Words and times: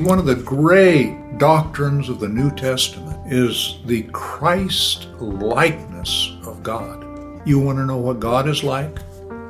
One 0.00 0.18
of 0.18 0.24
the 0.24 0.34
great 0.34 1.36
doctrines 1.36 2.08
of 2.08 2.20
the 2.20 2.28
New 2.28 2.50
Testament 2.54 3.30
is 3.30 3.80
the 3.84 4.04
Christ 4.04 5.08
likeness 5.20 6.38
of 6.46 6.62
God. 6.62 7.04
You 7.46 7.58
want 7.58 7.76
to 7.76 7.84
know 7.84 7.98
what 7.98 8.18
God 8.18 8.48
is 8.48 8.64
like? 8.64 8.98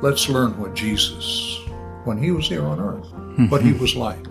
Let's 0.01 0.27
learn 0.27 0.59
what 0.59 0.73
Jesus, 0.75 1.57
when 2.03 2.21
he 2.21 2.31
was 2.31 2.49
here 2.49 2.65
on 2.65 2.81
earth, 2.81 3.49
what 3.49 3.61
he 3.61 3.71
was 3.71 3.93
mm-hmm. 3.93 4.01
like. 4.01 4.21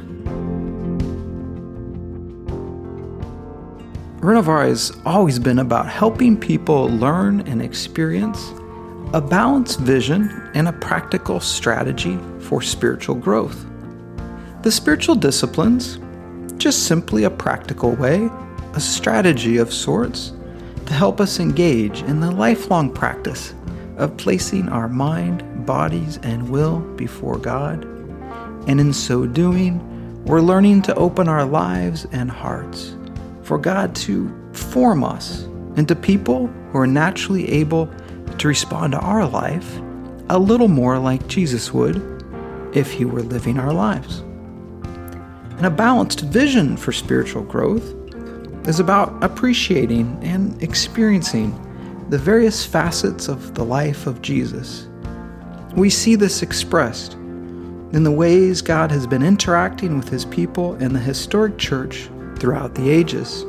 Renovare 4.20 4.68
has 4.68 4.92
always 5.06 5.38
been 5.38 5.60
about 5.60 5.88
helping 5.88 6.38
people 6.38 6.90
learn 6.90 7.40
and 7.48 7.62
experience 7.62 8.50
a 9.14 9.22
balanced 9.22 9.80
vision 9.80 10.50
and 10.52 10.68
a 10.68 10.72
practical 10.74 11.40
strategy 11.40 12.18
for 12.40 12.60
spiritual 12.60 13.14
growth. 13.14 13.64
The 14.62 14.70
spiritual 14.70 15.14
disciplines, 15.14 15.98
just 16.60 16.84
simply 16.84 17.24
a 17.24 17.30
practical 17.30 17.92
way, 17.92 18.28
a 18.74 18.80
strategy 18.80 19.56
of 19.56 19.72
sorts 19.72 20.32
to 20.84 20.92
help 20.92 21.20
us 21.20 21.40
engage 21.40 22.02
in 22.02 22.20
the 22.20 22.30
lifelong 22.30 22.92
practice 22.92 23.54
of 23.96 24.16
placing 24.18 24.68
our 24.68 24.88
mind, 24.88 25.64
bodies, 25.64 26.18
and 26.22 26.50
will 26.50 26.80
before 26.96 27.38
God. 27.38 27.84
And 28.68 28.78
in 28.78 28.92
so 28.92 29.26
doing, 29.26 29.80
we're 30.26 30.42
learning 30.42 30.82
to 30.82 30.94
open 30.96 31.28
our 31.28 31.46
lives 31.46 32.06
and 32.12 32.30
hearts 32.30 32.94
for 33.42 33.56
God 33.56 33.96
to 33.96 34.30
form 34.52 35.02
us 35.02 35.44
into 35.76 35.96
people 35.96 36.46
who 36.72 36.78
are 36.78 36.86
naturally 36.86 37.48
able 37.50 37.88
to 38.36 38.48
respond 38.48 38.92
to 38.92 38.98
our 38.98 39.26
life 39.26 39.80
a 40.28 40.38
little 40.38 40.68
more 40.68 40.98
like 40.98 41.26
Jesus 41.26 41.72
would 41.72 42.22
if 42.74 42.92
he 42.92 43.04
were 43.04 43.22
living 43.22 43.58
our 43.58 43.72
lives. 43.72 44.22
And 45.60 45.66
a 45.66 45.70
balanced 45.70 46.20
vision 46.20 46.74
for 46.78 46.90
spiritual 46.90 47.42
growth 47.42 47.94
is 48.66 48.80
about 48.80 49.22
appreciating 49.22 50.18
and 50.22 50.62
experiencing 50.62 51.52
the 52.08 52.16
various 52.16 52.64
facets 52.64 53.28
of 53.28 53.54
the 53.54 53.62
life 53.62 54.06
of 54.06 54.22
Jesus. 54.22 54.88
We 55.76 55.90
see 55.90 56.14
this 56.14 56.40
expressed 56.40 57.12
in 57.12 58.04
the 58.04 58.10
ways 58.10 58.62
God 58.62 58.90
has 58.90 59.06
been 59.06 59.22
interacting 59.22 59.98
with 59.98 60.08
his 60.08 60.24
people 60.24 60.76
and 60.76 60.96
the 60.96 60.98
historic 60.98 61.58
church 61.58 62.08
throughout 62.38 62.74
the 62.74 62.88
ages. 62.88 63.44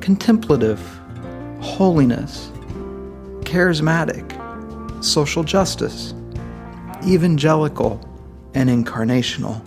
Contemplative, 0.00 0.80
holiness, 1.60 2.50
charismatic, 3.42 4.32
social 5.04 5.44
justice, 5.44 6.12
evangelical, 7.06 8.00
and 8.54 8.68
incarnational. 8.68 9.62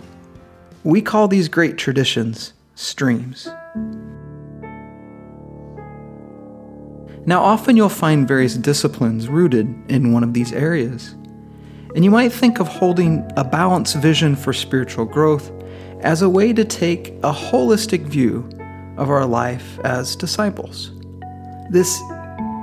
We 0.86 1.02
call 1.02 1.26
these 1.26 1.48
great 1.48 1.78
traditions 1.78 2.52
streams. 2.76 3.48
Now, 7.26 7.42
often 7.42 7.76
you'll 7.76 7.88
find 7.88 8.28
various 8.28 8.54
disciplines 8.54 9.26
rooted 9.26 9.66
in 9.90 10.12
one 10.12 10.22
of 10.22 10.32
these 10.32 10.52
areas. 10.52 11.16
And 11.96 12.04
you 12.04 12.12
might 12.12 12.32
think 12.32 12.60
of 12.60 12.68
holding 12.68 13.28
a 13.36 13.42
balanced 13.42 13.96
vision 13.96 14.36
for 14.36 14.52
spiritual 14.52 15.06
growth 15.06 15.50
as 16.02 16.22
a 16.22 16.28
way 16.28 16.52
to 16.52 16.64
take 16.64 17.08
a 17.24 17.32
holistic 17.32 18.02
view 18.02 18.48
of 18.96 19.10
our 19.10 19.26
life 19.26 19.80
as 19.80 20.14
disciples. 20.14 20.92
This 21.68 22.00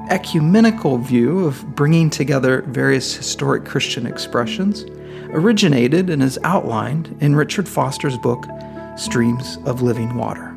ecumenical 0.10 0.98
view 0.98 1.44
of 1.44 1.76
bringing 1.76 2.10
together 2.10 2.62
various 2.62 3.14
historic 3.14 3.66
Christian 3.66 4.06
expressions 4.06 4.86
originated 5.34 6.10
and 6.10 6.24
is 6.24 6.40
outlined 6.44 7.18
in 7.20 7.36
Richard 7.36 7.68
Foster's 7.68 8.18
book, 8.18 8.46
Streams 8.96 9.58
of 9.66 9.82
Living 9.82 10.16
Water. 10.16 10.56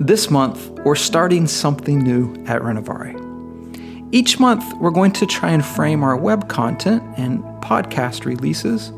This 0.00 0.30
month, 0.30 0.68
we're 0.84 0.94
starting 0.94 1.46
something 1.46 1.98
new 1.98 2.34
at 2.46 2.62
Renovare. 2.62 3.24
Each 4.12 4.38
month, 4.38 4.64
we're 4.78 4.90
going 4.90 5.12
to 5.12 5.26
try 5.26 5.50
and 5.50 5.64
frame 5.64 6.04
our 6.04 6.16
web 6.16 6.48
content 6.48 7.02
and 7.16 7.42
podcast 7.62 8.24
releases 8.24 8.92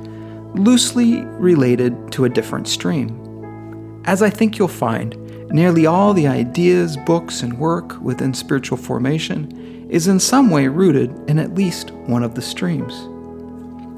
loosely 0.55 1.23
related 1.39 2.13
to 2.13 2.25
a 2.25 2.29
different 2.29 2.69
stream. 2.69 4.03
As 4.05 4.21
I 4.21 4.31
think 4.31 4.59
you'll 4.59 4.69
find, 4.69 5.17
nearly 5.51 5.87
all 5.87 6.13
the 6.13 6.27
ideas, 6.27 6.97
books, 6.97 7.43
and 7.43 7.59
work 7.59 8.01
within 8.01 8.35
spiritual 8.35 8.79
formation 8.79 9.89
is 9.91 10.07
in 10.07 10.21
some 10.21 10.51
way 10.51 10.69
rooted 10.69 11.11
in 11.29 11.39
at 11.39 11.55
least 11.55 11.93
one 11.93 12.23
of 12.23 12.35
the 12.35 12.43
streams. 12.43 13.09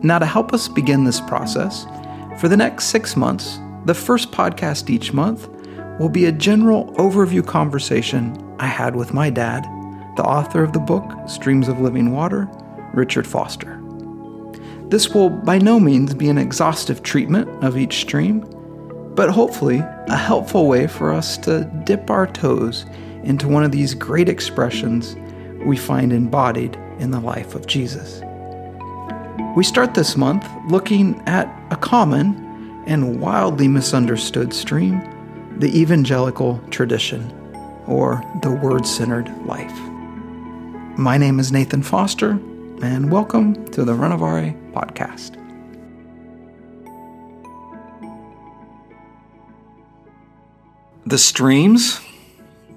Now, 0.02 0.18
to 0.18 0.26
help 0.26 0.52
us 0.52 0.66
begin 0.66 1.04
this 1.04 1.20
process, 1.20 1.86
for 2.38 2.48
the 2.48 2.56
next 2.56 2.86
six 2.86 3.16
months, 3.16 3.60
the 3.84 3.94
first 3.94 4.32
podcast 4.32 4.90
each 4.90 5.12
month 5.12 5.48
will 6.00 6.08
be 6.08 6.24
a 6.24 6.32
general 6.32 6.92
overview 6.94 7.46
conversation 7.46 8.36
I 8.58 8.66
had 8.66 8.96
with 8.96 9.14
my 9.14 9.30
dad, 9.30 9.62
the 10.16 10.24
author 10.24 10.64
of 10.64 10.72
the 10.72 10.80
book 10.80 11.04
Streams 11.28 11.68
of 11.68 11.80
Living 11.80 12.12
Water, 12.12 12.48
Richard 12.94 13.26
Foster. 13.26 13.80
This 14.88 15.10
will 15.10 15.30
by 15.30 15.58
no 15.58 15.78
means 15.78 16.14
be 16.14 16.28
an 16.28 16.36
exhaustive 16.38 17.02
treatment 17.02 17.48
of 17.64 17.76
each 17.78 17.98
stream, 18.00 18.40
but 19.14 19.30
hopefully 19.30 19.78
a 20.08 20.16
helpful 20.16 20.66
way 20.66 20.86
for 20.86 21.12
us 21.12 21.38
to 21.38 21.64
dip 21.84 22.10
our 22.10 22.26
toes 22.26 22.86
into 23.22 23.46
one 23.46 23.62
of 23.62 23.72
these 23.72 23.94
great 23.94 24.28
expressions 24.28 25.16
we 25.64 25.76
find 25.76 26.12
embodied 26.12 26.76
in 26.98 27.12
the 27.12 27.20
life 27.20 27.54
of 27.54 27.66
Jesus. 27.66 28.20
We 29.54 29.64
start 29.64 29.92
this 29.92 30.16
month 30.16 30.48
looking 30.68 31.20
at 31.26 31.46
a 31.70 31.76
common 31.76 32.82
and 32.86 33.20
wildly 33.20 33.68
misunderstood 33.68 34.54
stream, 34.54 34.98
the 35.58 35.78
evangelical 35.78 36.58
tradition, 36.70 37.30
or 37.86 38.24
the 38.40 38.50
word 38.50 38.86
centered 38.86 39.28
life. 39.44 39.78
My 40.96 41.18
name 41.18 41.38
is 41.38 41.52
Nathan 41.52 41.82
Foster, 41.82 42.30
and 42.80 43.12
welcome 43.12 43.66
to 43.72 43.84
the 43.84 43.92
Renovare 43.92 44.56
podcast. 44.72 45.36
The 51.04 51.18
streams? 51.18 52.00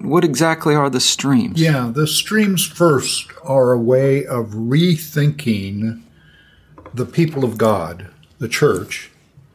What 0.02 0.26
exactly 0.26 0.76
are 0.76 0.90
the 0.90 1.00
streams? 1.00 1.62
Yeah, 1.62 1.90
the 1.96 2.06
streams 2.06 2.66
first 2.66 3.32
are 3.46 3.72
a 3.72 3.80
way 3.80 4.26
of 4.26 4.48
rethinking 4.48 6.02
the 6.96 7.06
people 7.06 7.44
of 7.44 7.58
God, 7.58 8.08
the 8.40 8.48
church, 8.48 9.12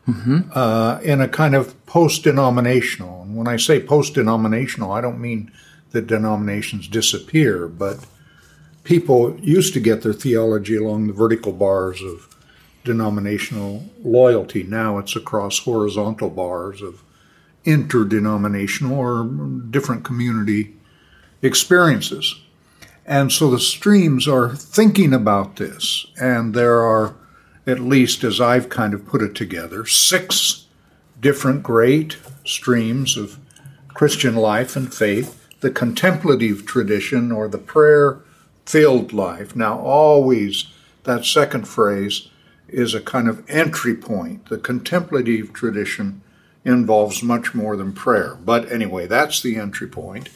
mm-hmm. 0.08 0.50
uh, 0.54 1.00
in 1.02 1.20
a 1.20 1.28
kind 1.28 1.54
of 1.54 1.74
post 1.86 2.24
denominational. 2.24 3.22
And 3.22 3.36
when 3.36 3.48
I 3.48 3.56
say 3.56 3.80
post 3.80 4.14
denominational, 4.14 4.92
I 4.92 5.00
don't 5.00 5.20
mean 5.20 5.50
that 5.92 6.06
denominations 6.06 6.88
disappear, 6.88 7.66
but 7.66 8.06
people 8.84 9.36
used 9.40 9.74
to 9.74 9.80
get 9.80 10.02
their 10.02 10.12
theology 10.12 10.76
along 10.76 11.06
the 11.06 11.12
vertical 11.12 11.52
bars 11.52 12.00
of 12.02 12.28
denominational 12.84 13.84
loyalty. 14.02 14.62
Now 14.62 14.98
it's 14.98 15.16
across 15.16 15.58
horizontal 15.58 16.30
bars 16.30 16.80
of 16.80 17.02
interdenominational 17.64 18.98
or 18.98 19.24
different 19.70 20.04
community 20.04 20.74
experiences. 21.42 22.40
And 23.04 23.32
so 23.32 23.50
the 23.50 23.58
streams 23.58 24.28
are 24.28 24.54
thinking 24.54 25.12
about 25.12 25.56
this, 25.56 26.06
and 26.20 26.54
there 26.54 26.80
are, 26.80 27.14
at 27.66 27.80
least 27.80 28.24
as 28.24 28.40
I've 28.40 28.68
kind 28.68 28.94
of 28.94 29.06
put 29.06 29.22
it 29.22 29.34
together, 29.34 29.86
six 29.86 30.66
different 31.20 31.62
great 31.62 32.16
streams 32.44 33.16
of 33.16 33.38
Christian 33.88 34.36
life 34.36 34.76
and 34.76 34.92
faith 34.92 35.40
the 35.60 35.70
contemplative 35.70 36.64
tradition 36.64 37.30
or 37.30 37.48
the 37.48 37.58
prayer 37.58 38.20
filled 38.64 39.12
life. 39.12 39.54
Now, 39.54 39.78
always 39.78 40.66
that 41.04 41.24
second 41.24 41.68
phrase 41.68 42.28
is 42.68 42.94
a 42.94 43.00
kind 43.00 43.28
of 43.28 43.48
entry 43.48 43.94
point. 43.94 44.48
The 44.48 44.58
contemplative 44.58 45.52
tradition 45.52 46.22
involves 46.64 47.22
much 47.22 47.54
more 47.54 47.76
than 47.76 47.92
prayer. 47.92 48.36
But 48.36 48.70
anyway, 48.70 49.06
that's 49.06 49.40
the 49.40 49.56
entry 49.56 49.88
point, 49.88 50.28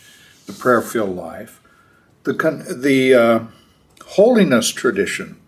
the 0.47 0.53
prayer 0.53 0.82
filled 0.82 1.17
life. 1.17 1.61
The, 2.25 2.32
the 2.77 3.15
uh, 3.15 3.41
holiness 4.06 4.70
tradition, 4.70 5.41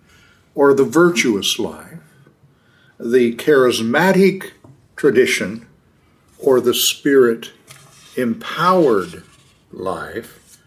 or 0.57 0.75
the 0.75 0.85
virtuous 0.85 1.61
life, 1.61 2.01
the 2.99 3.37
charismatic 3.37 4.51
tradition, 4.97 5.69
or 6.39 6.61
the 6.61 6.75
spirit 6.75 7.53
empowered 8.17 9.23
life, 9.71 10.59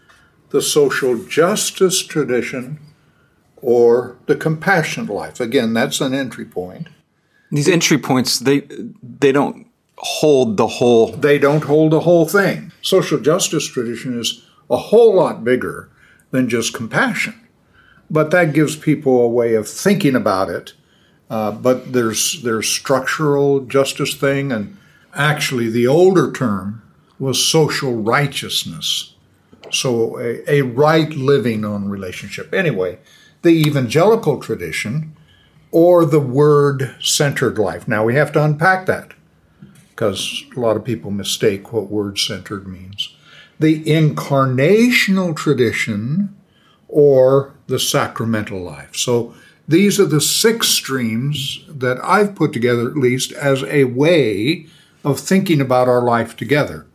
the 0.52 0.62
social 0.62 1.18
justice 1.26 2.06
tradition, 2.06 2.80
or 3.58 4.16
the 4.28 4.36
compassionate 4.36 5.10
life. 5.10 5.40
Again, 5.40 5.74
that's 5.74 6.00
an 6.00 6.14
entry 6.14 6.46
point. 6.46 6.88
These 7.52 7.68
entry 7.68 7.98
points, 7.98 8.40
they 8.40 8.62
they 9.02 9.32
don't 9.32 9.68
hold 9.98 10.58
the 10.58 10.68
whole. 10.68 11.08
They 11.14 11.40
don't 11.40 11.64
hold 11.64 11.92
the 11.92 12.02
whole 12.02 12.28
thing. 12.28 12.72
Social 12.84 13.20
justice 13.20 13.66
tradition 13.66 14.20
is 14.20 14.46
a 14.70 14.78
whole 14.78 15.16
lot 15.16 15.44
bigger 15.44 15.90
than 16.30 16.48
just 16.48 16.76
compassion, 16.76 17.34
but 18.10 18.32
that 18.32 18.54
gives 18.54 18.76
people 18.76 19.22
a 19.22 19.28
way 19.28 19.56
of 19.56 19.68
thinking 19.68 20.16
about 20.16 20.50
it 20.50 20.74
Uh, 21.30 21.52
but 21.52 21.94
there's 21.94 22.42
there's 22.42 22.68
structural 22.68 23.60
justice 23.62 24.16
thing, 24.16 24.52
and 24.52 24.76
actually 25.14 25.70
the 25.70 25.86
older 25.88 26.32
term 26.32 26.82
was 27.20 27.46
social 27.46 27.94
righteousness. 27.96 29.14
So 29.72 30.18
a, 30.20 30.42
a 30.48 30.62
right 30.64 31.12
living 31.14 31.64
on 31.64 31.90
relationship. 31.90 32.54
Anyway, 32.54 32.98
the 33.44 33.52
evangelical 33.52 34.40
tradition 34.40 35.16
or 35.72 36.04
the 36.06 36.20
word 36.20 36.96
centered 37.00 37.60
life. 37.60 37.88
Now 37.88 38.04
we 38.04 38.16
have 38.16 38.32
to 38.32 38.44
unpack 38.44 38.88
that 38.88 39.14
because 39.90 40.44
a 40.58 40.60
lot 40.60 40.78
of 40.78 40.84
people 40.84 41.12
mistake 41.12 41.72
what 41.72 41.92
word 41.92 42.18
centered 42.18 42.68
means. 42.68 43.16
The 43.60 43.84
incarnational 43.84 45.36
tradition 45.36 46.36
or 46.90 47.54
the 47.68 47.80
sacramental 47.80 48.60
life. 48.60 48.96
So 48.96 49.34
these 49.68 50.00
are 50.00 50.06
the 50.06 50.20
six 50.20 50.68
streams 50.68 51.64
that 51.70 52.04
I've 52.04 52.36
put 52.36 52.52
together, 52.52 52.90
at 52.90 52.98
least, 52.98 53.32
as 53.32 53.64
a 53.64 53.84
way 53.86 54.66
of 55.06 55.20
thinking 55.20 55.62
about 55.62 55.88
our 55.88 56.02
life 56.02 56.36
together. 56.36 56.88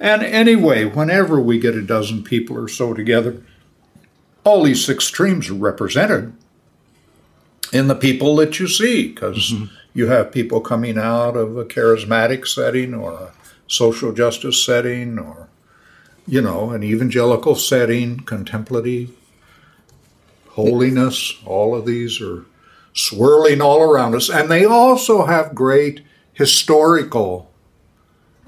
And 0.00 0.22
anyway, 0.24 0.84
whenever 0.84 1.40
we 1.40 1.60
get 1.60 1.76
a 1.76 1.82
dozen 1.82 2.24
people 2.24 2.58
or 2.58 2.66
so 2.66 2.92
together, 2.92 3.40
all 4.42 4.64
these 4.64 4.84
six 4.84 5.04
streams 5.04 5.48
are 5.48 5.54
represented 5.54 6.34
in 7.72 7.86
the 7.86 7.94
people 7.94 8.34
that 8.36 8.58
you 8.58 8.66
see, 8.66 9.08
because 9.08 9.52
mm-hmm. 9.52 9.66
you 9.94 10.08
have 10.08 10.32
people 10.32 10.60
coming 10.60 10.98
out 10.98 11.36
of 11.36 11.56
a 11.56 11.64
charismatic 11.64 12.48
setting 12.48 12.92
or 12.92 13.12
a 13.12 13.32
social 13.68 14.12
justice 14.12 14.62
setting 14.66 15.20
or, 15.20 15.48
you 16.26 16.40
know, 16.40 16.70
an 16.70 16.82
evangelical 16.82 17.54
setting, 17.54 18.20
contemplative 18.20 19.10
holiness, 20.50 21.34
all 21.46 21.74
of 21.74 21.86
these 21.86 22.20
are 22.20 22.44
swirling 22.92 23.60
all 23.60 23.82
around 23.82 24.14
us. 24.14 24.28
And 24.28 24.50
they 24.50 24.64
also 24.64 25.24
have 25.24 25.54
great 25.54 26.02
historical 26.32 27.50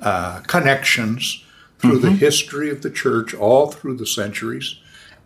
uh, 0.00 0.40
connections 0.40 1.42
through 1.78 2.00
mm-hmm. 2.00 2.12
the 2.12 2.12
history 2.12 2.70
of 2.70 2.82
the 2.82 2.90
church 2.90 3.34
all 3.34 3.70
through 3.70 3.96
the 3.96 4.06
centuries. 4.06 4.78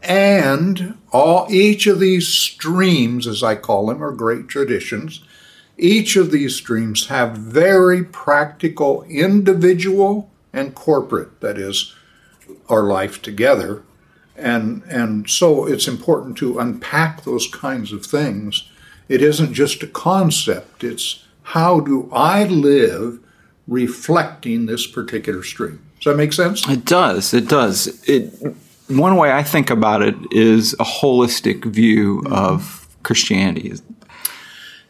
And 0.03 0.97
all 1.13 1.47
each 1.51 1.89
of 1.89 1.99
these 1.99 2.29
streams, 2.29 3.27
as 3.27 3.43
I 3.43 3.57
call 3.57 3.87
them, 3.87 4.03
are 4.03 4.13
great 4.13 4.47
traditions. 4.47 5.23
Each 5.77 6.17
of 6.17 6.31
these 6.31 6.55
streams 6.55 7.07
have 7.07 7.37
very 7.37 8.05
practical 8.05 9.03
individual 9.05 10.31
and 10.53 10.75
corporate, 10.75 11.41
that 11.41 11.59
is, 11.59 11.95
our 12.69 12.85
life 12.85 13.23
together, 13.23 13.83
and, 14.37 14.83
and 14.85 15.29
so 15.29 15.67
it's 15.67 15.89
important 15.89 16.39
to 16.39 16.59
unpack 16.59 17.25
those 17.25 17.49
kinds 17.49 17.93
of 17.93 18.07
things. 18.07 18.71
It 19.09 19.23
isn't 19.23 19.55
just 19.55 19.83
a 19.83 19.87
concept, 19.87 20.85
it's 20.85 21.25
how 21.43 21.81
do 21.81 22.11
I 22.13 22.45
live 22.45 23.21
reflecting 23.67 24.67
this 24.67 24.87
particular 24.87 25.43
stream. 25.43 25.85
Does 25.97 26.13
that 26.13 26.17
make 26.17 26.33
sense? 26.33 26.67
It 26.69 26.85
does. 26.85 27.35
It 27.35 27.49
does. 27.49 28.03
It 28.09 28.33
one 28.89 29.17
way 29.17 29.33
I 29.33 29.43
think 29.43 29.69
about 29.71 30.03
it 30.03 30.15
is 30.31 30.75
a 30.75 30.85
holistic 30.85 31.65
view 31.65 32.23
mm-hmm. 32.23 32.33
of 32.33 32.89
Christianity. 33.03 33.75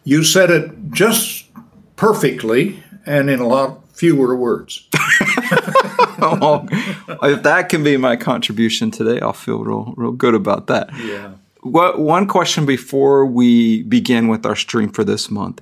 You 0.05 0.25
said 0.25 0.51
it 0.51 0.71
just 0.91 1.47
perfectly 1.97 2.83
and 3.05 3.29
in 3.29 3.41
a 3.41 3.47
lot 3.47 3.81
fewer 3.93 4.37
words. 4.37 4.87
well, 6.19 6.67
if 7.23 7.43
that 7.43 7.69
can 7.69 7.83
be 7.83 7.97
my 7.97 8.17
contribution 8.17 8.91
today, 8.91 9.21
I'll 9.21 9.33
feel 9.33 9.63
real, 9.65 9.95
real 9.97 10.13
good 10.13 10.35
about 10.35 10.67
that. 10.69 10.91
Yeah. 10.99 11.33
What, 11.63 11.99
one 11.99 12.27
question 12.27 12.67
before 12.67 13.27
we 13.27 13.83
begin 13.83 14.29
with 14.29 14.47
our 14.47 14.57
stream 14.57 14.91
for 14.91 15.05
this 15.05 15.31
month. 15.31 15.61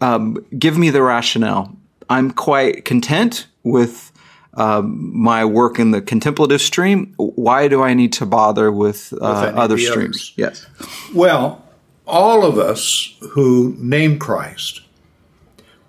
Um, 0.00 0.44
give 0.58 0.76
me 0.76 0.90
the 0.90 1.02
rationale. 1.02 1.76
I'm 2.10 2.32
quite 2.32 2.84
content 2.84 3.46
with 3.62 4.12
um, 4.54 5.16
my 5.16 5.44
work 5.44 5.78
in 5.78 5.92
the 5.92 6.02
contemplative 6.02 6.60
stream. 6.60 7.14
Why 7.16 7.68
do 7.68 7.82
I 7.82 7.94
need 7.94 8.12
to 8.14 8.26
bother 8.26 8.70
with, 8.70 9.12
uh, 9.14 9.46
with 9.46 9.56
other 9.56 9.78
streams? 9.78 10.16
Others? 10.16 10.32
Yes. 10.36 10.66
Well, 11.14 11.64
all 12.06 12.44
of 12.44 12.58
us 12.58 13.14
who 13.30 13.74
name 13.78 14.18
Christ 14.18 14.80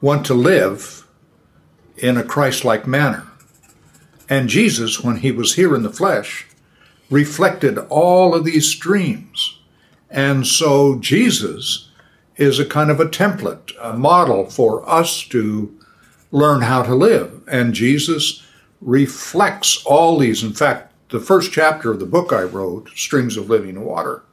want 0.02 0.26
to 0.28 0.34
live 0.34 1.03
in 1.98 2.18
a 2.18 2.24
Christ 2.24 2.66
like 2.66 2.88
manner. 2.88 3.28
And 4.30 4.50
Jesus, 4.50 5.02
when 5.02 5.18
he 5.18 5.32
was 5.32 5.56
here 5.56 5.76
in 5.76 5.84
the 5.84 5.92
flesh, 5.92 6.48
reflected 7.10 7.78
all 7.90 8.34
of 8.34 8.46
these 8.46 8.70
streams. 8.70 9.60
And 10.10 10.48
so 10.48 10.98
Jesus 11.00 11.90
is 12.38 12.60
a 12.60 12.66
kind 12.66 12.90
of 12.90 13.00
a 13.00 13.06
template, 13.06 13.72
a 13.82 13.94
model 13.94 14.50
for 14.50 14.88
us 14.90 15.24
to 15.26 15.78
learn 16.32 16.62
how 16.62 16.82
to 16.84 16.96
live. 16.96 17.44
And 17.48 17.74
Jesus 17.74 18.44
reflects 18.82 19.84
all 19.86 20.18
these. 20.18 20.44
In 20.44 20.54
fact, 20.54 20.92
the 21.10 21.20
first 21.20 21.52
chapter 21.52 21.92
of 21.92 22.00
the 22.00 22.06
book 22.06 22.34
I 22.34 22.42
wrote, 22.42 22.90
Streams 22.96 23.38
of 23.38 23.50
Living 23.50 23.80
Water, 23.82 24.24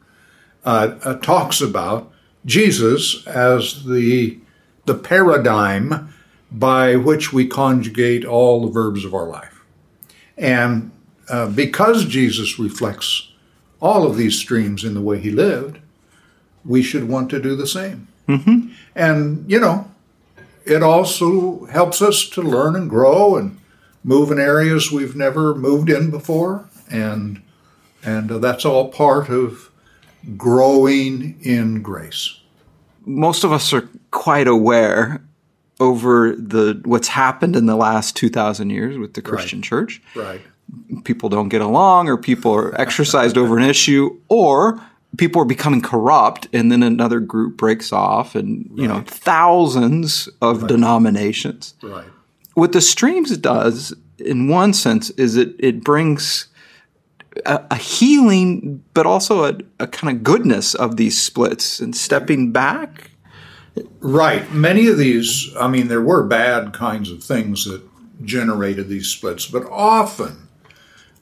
uh, 0.65 0.97
uh, 1.05 1.15
talks 1.17 1.61
about 1.61 2.11
Jesus 2.47 3.27
as 3.27 3.85
the, 3.85 4.39
the 4.87 4.95
paradigm 4.95 6.12
by 6.50 6.97
which 6.97 7.32
we 7.32 7.47
conjugate 7.47 8.25
all 8.25 8.67
the 8.67 8.73
verbs 8.73 9.05
of 9.05 9.14
our 9.14 9.26
life. 9.26 9.64
And 10.37 10.91
uh, 11.29 11.49
because 11.49 12.06
Jesus 12.06 12.58
reflects 12.58 13.31
all 13.81 14.06
of 14.06 14.17
these 14.17 14.37
streams 14.37 14.85
in 14.85 14.94
the 14.94 15.00
way 15.00 15.19
he 15.19 15.31
lived, 15.31 15.79
we 16.64 16.82
should 16.82 17.08
want 17.08 17.31
to 17.31 17.41
do 17.41 17.55
the 17.56 17.67
same. 17.67 18.08
Mm-hmm. 18.29 18.73
And, 18.94 19.50
you 19.50 19.61
know, 19.61 19.91
it 20.64 20.82
also 20.82 21.64
helps 21.67 22.02
us 22.02 22.29
to 22.31 22.43
learn 22.43 22.76
and 22.76 22.91
grow 22.91 23.37
and 23.37 23.58
move 24.05 24.31
in 24.31 24.38
areas 24.38 24.91
we've 24.91 25.17
never 25.17 25.55
moved 25.55 25.88
in 25.88 26.11
before. 26.11 26.69
And, 26.91 27.43
and 28.02 28.31
uh, 28.31 28.38
that's 28.38 28.64
all 28.64 28.88
part 28.88 29.29
of 29.29 29.70
growing 30.37 31.38
in 31.41 31.82
grace. 31.82 32.41
Most 33.06 33.44
of 33.44 33.52
us 33.52 33.73
are 33.73 33.88
quite 34.11 34.49
aware 34.49 35.23
over 35.81 36.37
the 36.37 36.81
what's 36.85 37.09
happened 37.09 37.56
in 37.56 37.67
the 37.67 37.75
last 37.75 38.15
2000 38.17 38.71
years 38.71 38.99
with 38.99 39.15
the 39.15 39.23
Christian 39.23 39.59
right. 39.59 39.65
church. 39.65 40.03
Right. 40.15 40.43
People 41.05 41.29
don't 41.29 41.49
get 41.49 41.62
along 41.62 42.09
or 42.09 42.17
people 42.17 42.55
are 42.55 42.79
exercised 42.81 43.37
over 43.37 43.59
an 43.59 43.65
issue 43.65 44.17
or 44.29 44.81
people 45.17 45.43
are 45.43 45.47
becoming 45.47 45.81
corrupt 45.81 46.47
and 46.53 46.71
then 46.71 46.82
another 46.82 47.19
group 47.19 47.56
breaks 47.56 47.93
off 47.93 48.37
and 48.37 48.71
you 48.75 48.87
know 48.87 49.03
thousands 49.06 50.28
of 50.40 50.62
right. 50.62 50.69
denominations. 50.69 51.75
Right. 51.83 52.07
What 52.54 52.73
the 52.73 52.81
streams 52.81 53.37
does 53.38 53.95
in 54.19 54.49
one 54.49 54.75
sense 54.75 55.11
is 55.11 55.37
it 55.37 55.57
it 55.59 55.83
brings 55.83 56.49
a, 57.47 57.64
a 57.71 57.76
healing 57.76 58.85
but 58.93 59.07
also 59.07 59.45
a, 59.45 59.59
a 59.81 59.87
kind 59.87 60.14
of 60.14 60.23
goodness 60.23 60.75
of 60.75 60.97
these 60.97 61.21
splits 61.21 61.81
and 61.81 61.97
stepping 61.97 62.52
back 62.52 63.10
Right. 64.00 64.50
Many 64.53 64.87
of 64.89 64.99
these, 64.99 65.55
I 65.59 65.69
mean, 65.69 65.89
there 65.89 66.03
were 66.03 66.25
bad 66.25 66.73
kinds 66.73 67.11
of 67.11 67.23
things 67.23 67.65
that 67.65 67.83
generated 68.25 68.89
these 68.89 69.09
splits, 69.09 69.47
but 69.47 69.65
often 69.71 70.49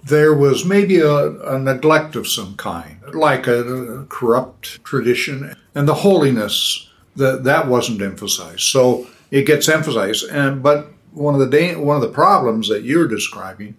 there 0.05 0.35
was 0.35 0.65
maybe 0.65 0.99
a, 0.99 1.41
a 1.41 1.59
neglect 1.59 2.17
of 2.17 2.29
some 2.29 2.57
kind, 2.57 2.99
like 3.15 3.47
a, 3.47 3.63
a, 3.63 4.05
corrupt 4.07 4.83
tradition, 4.85 5.55
and 5.75 5.89
the 5.89 5.95
holiness 5.95 6.89
that 7.17 7.45
that 7.45 7.67
wasn't 7.67 8.01
emphasized. 8.01 8.61
So 8.61 9.07
it 9.31 9.45
gets 9.45 9.69
emphasized, 9.69 10.25
and 10.31 10.63
but 10.63 10.89
one 11.13 11.35
of 11.35 11.41
the 11.41 11.51
da- 11.51 11.77
one 11.77 11.97
of 11.97 12.03
the 12.03 12.09
problems 12.09 12.69
that 12.69 12.85
you're 12.85 13.09
describing 13.09 13.77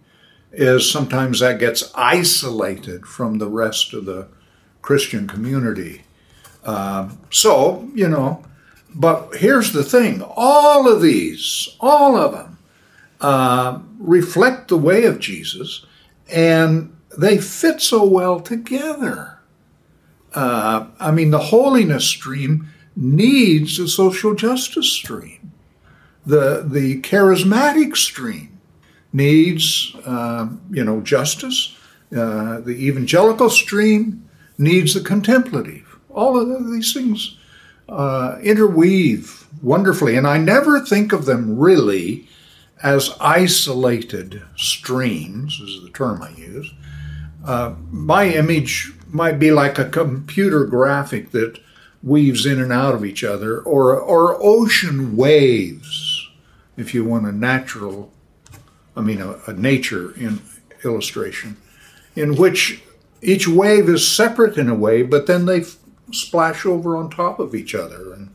is 0.52 0.90
sometimes 0.90 1.40
that 1.40 1.60
gets 1.60 1.92
isolated 1.96 3.06
from 3.06 3.38
the 3.38 3.48
rest 3.48 3.94
of 3.94 4.06
the 4.06 4.28
Christian 4.82 5.28
community. 5.28 6.04
Um, 6.66 7.20
so 7.30 7.90
you 7.96 8.08
know, 8.08 8.44
but 8.96 9.36
here's 9.36 9.72
the 9.74 9.84
thing 9.84 10.22
all 10.36 10.92
of 10.92 11.02
these, 11.02 11.76
all 11.80 12.16
of 12.16 12.32
them, 12.32 12.58
uh, 13.22 13.80
reflect 14.00 14.68
the 14.68 14.78
way 14.78 15.06
of 15.06 15.20
Jesus 15.20 15.86
and 16.32 16.96
they 17.18 17.38
fit 17.38 17.82
so 17.82 18.06
well 18.06 18.40
together. 18.40 19.40
Uh, 20.34 20.88
I 21.00 21.12
mean, 21.12 21.32
the 21.32 21.40
holiness 21.40 22.06
stream 22.06 22.68
needs 22.96 23.80
a 23.80 23.88
social 23.88 24.36
justice 24.36 24.92
stream. 24.92 25.52
The, 26.26 26.64
the 26.68 27.02
charismatic 27.02 27.96
stream 27.96 28.60
needs, 29.12 29.96
uh, 30.06 30.50
you 30.70 30.84
know, 30.84 31.02
justice. 31.02 31.76
Uh, 32.12 32.60
the 32.60 32.76
evangelical 32.88 33.50
stream 33.50 34.30
needs 34.58 34.94
the 34.94 35.02
contemplative. 35.02 35.98
All 36.10 36.38
of 36.40 36.72
these 36.72 36.94
things 36.94 37.39
uh, 37.90 38.40
interweave 38.42 39.48
wonderfully. 39.62 40.16
And 40.16 40.28
I 40.28 40.38
never 40.38 40.80
think 40.80 41.12
of 41.12 41.26
them 41.26 41.58
really 41.58 42.28
as 42.82 43.16
isolated 43.20 44.42
streams, 44.56 45.60
is 45.60 45.84
the 45.84 45.90
term 45.90 46.22
I 46.22 46.30
use. 46.32 46.74
Uh, 47.46 47.76
my 47.92 48.26
image 48.26 48.94
might 49.08 49.40
be 49.40 49.52
like 49.52 49.78
a 49.78 49.90
computer 49.90 50.66
graphic 50.66 51.32
that 51.32 51.60
weaves 52.02 52.46
in 52.46 52.62
and 52.62 52.72
out 52.72 52.96
of 52.96 53.04
each 53.04 53.24
other, 53.24 53.60
or 53.60 54.00
or 54.00 54.42
ocean 54.42 55.18
waves, 55.18 56.30
if 56.78 56.94
you 56.94 57.04
want 57.04 57.26
a 57.26 57.32
natural, 57.32 58.14
I 58.96 59.02
mean 59.02 59.20
a, 59.20 59.38
a 59.48 59.54
nature 59.54 60.14
in 60.16 60.42
illustration, 60.86 61.58
in 62.16 62.36
which 62.36 62.82
each 63.22 63.48
wave 63.48 63.90
is 63.90 64.08
separate 64.08 64.58
in 64.58 64.70
a 64.70 64.76
way, 64.76 65.02
but 65.04 65.28
then 65.28 65.46
they 65.46 65.64
splash 66.14 66.66
over 66.66 66.96
on 66.96 67.10
top 67.10 67.40
of 67.40 67.56
each 67.56 67.76
other, 67.76 68.14
and 68.14 68.30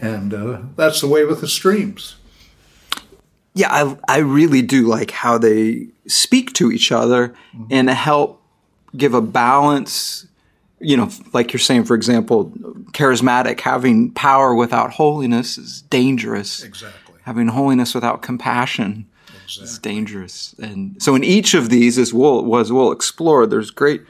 and 0.00 0.34
uh, 0.34 0.60
that's 0.76 1.00
the 1.00 1.08
way 1.08 1.24
with 1.24 1.40
the 1.40 1.48
streams. 1.48 2.16
Yeah, 3.54 3.72
I, 3.72 3.96
I 4.08 4.18
really 4.18 4.62
do 4.62 4.86
like 4.86 5.10
how 5.10 5.36
they 5.38 5.88
speak 6.06 6.52
to 6.54 6.70
each 6.70 6.92
other 6.92 7.34
mm-hmm. 7.54 7.64
and 7.70 7.90
help 7.90 8.40
give 8.96 9.14
a 9.14 9.20
balance. 9.20 10.26
You 10.80 10.96
know, 10.96 11.10
like 11.32 11.52
you're 11.52 11.58
saying, 11.58 11.84
for 11.84 11.96
example, 11.96 12.52
charismatic, 12.92 13.60
having 13.60 14.12
power 14.12 14.54
without 14.54 14.92
holiness 14.92 15.58
is 15.58 15.82
dangerous. 15.82 16.62
Exactly. 16.62 17.16
Having 17.22 17.48
holiness 17.48 17.94
without 17.96 18.22
compassion 18.22 19.08
exactly. 19.26 19.64
is 19.64 19.78
dangerous. 19.80 20.54
And 20.60 21.02
so, 21.02 21.16
in 21.16 21.24
each 21.24 21.54
of 21.54 21.68
these, 21.68 21.98
as 21.98 22.14
we'll, 22.14 22.56
as 22.58 22.70
we'll 22.70 22.92
explore, 22.92 23.44
there's 23.44 23.72
great 23.72 24.02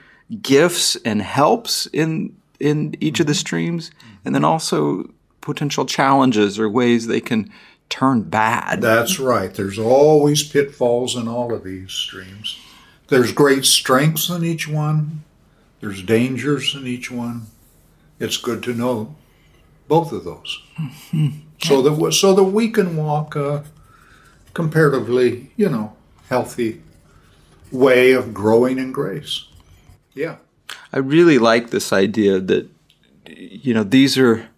gifts 0.42 0.96
and 1.06 1.22
helps 1.22 1.86
in 1.86 2.36
in 2.60 2.94
each 3.00 3.20
of 3.20 3.26
the 3.26 3.34
streams, 3.34 3.90
and 4.24 4.34
then 4.34 4.44
also 4.44 5.10
potential 5.40 5.86
challenges 5.86 6.58
or 6.58 6.68
ways 6.68 7.06
they 7.06 7.20
can 7.20 7.50
turn 7.88 8.22
bad. 8.22 8.80
That's 8.82 9.18
right. 9.18 9.52
There's 9.52 9.78
always 9.78 10.42
pitfalls 10.42 11.16
in 11.16 11.28
all 11.28 11.52
of 11.54 11.64
these 11.64 11.92
streams. 11.92 12.58
There's 13.08 13.32
great 13.32 13.64
strengths 13.64 14.28
in 14.28 14.44
each 14.44 14.68
one. 14.68 15.24
There's 15.80 16.02
dangers 16.02 16.74
in 16.74 16.86
each 16.86 17.10
one. 17.10 17.46
It's 18.20 18.36
good 18.36 18.62
to 18.64 18.74
know 18.74 19.14
both 19.86 20.12
of 20.12 20.24
those, 20.24 20.60
mm-hmm. 20.78 21.28
so 21.62 21.80
that 21.82 22.12
so 22.12 22.34
that 22.34 22.44
we 22.44 22.68
can 22.70 22.96
walk 22.96 23.36
a 23.36 23.64
comparatively, 24.52 25.50
you 25.56 25.68
know, 25.68 25.96
healthy 26.28 26.82
way 27.70 28.12
of 28.12 28.34
growing 28.34 28.78
in 28.78 28.92
grace. 28.92 29.46
Yeah, 30.14 30.36
I 30.92 30.98
really 30.98 31.38
like 31.38 31.70
this 31.70 31.92
idea 31.92 32.40
that 32.40 32.68
you 33.26 33.74
know 33.74 33.84
these 33.84 34.18
are 34.18 34.48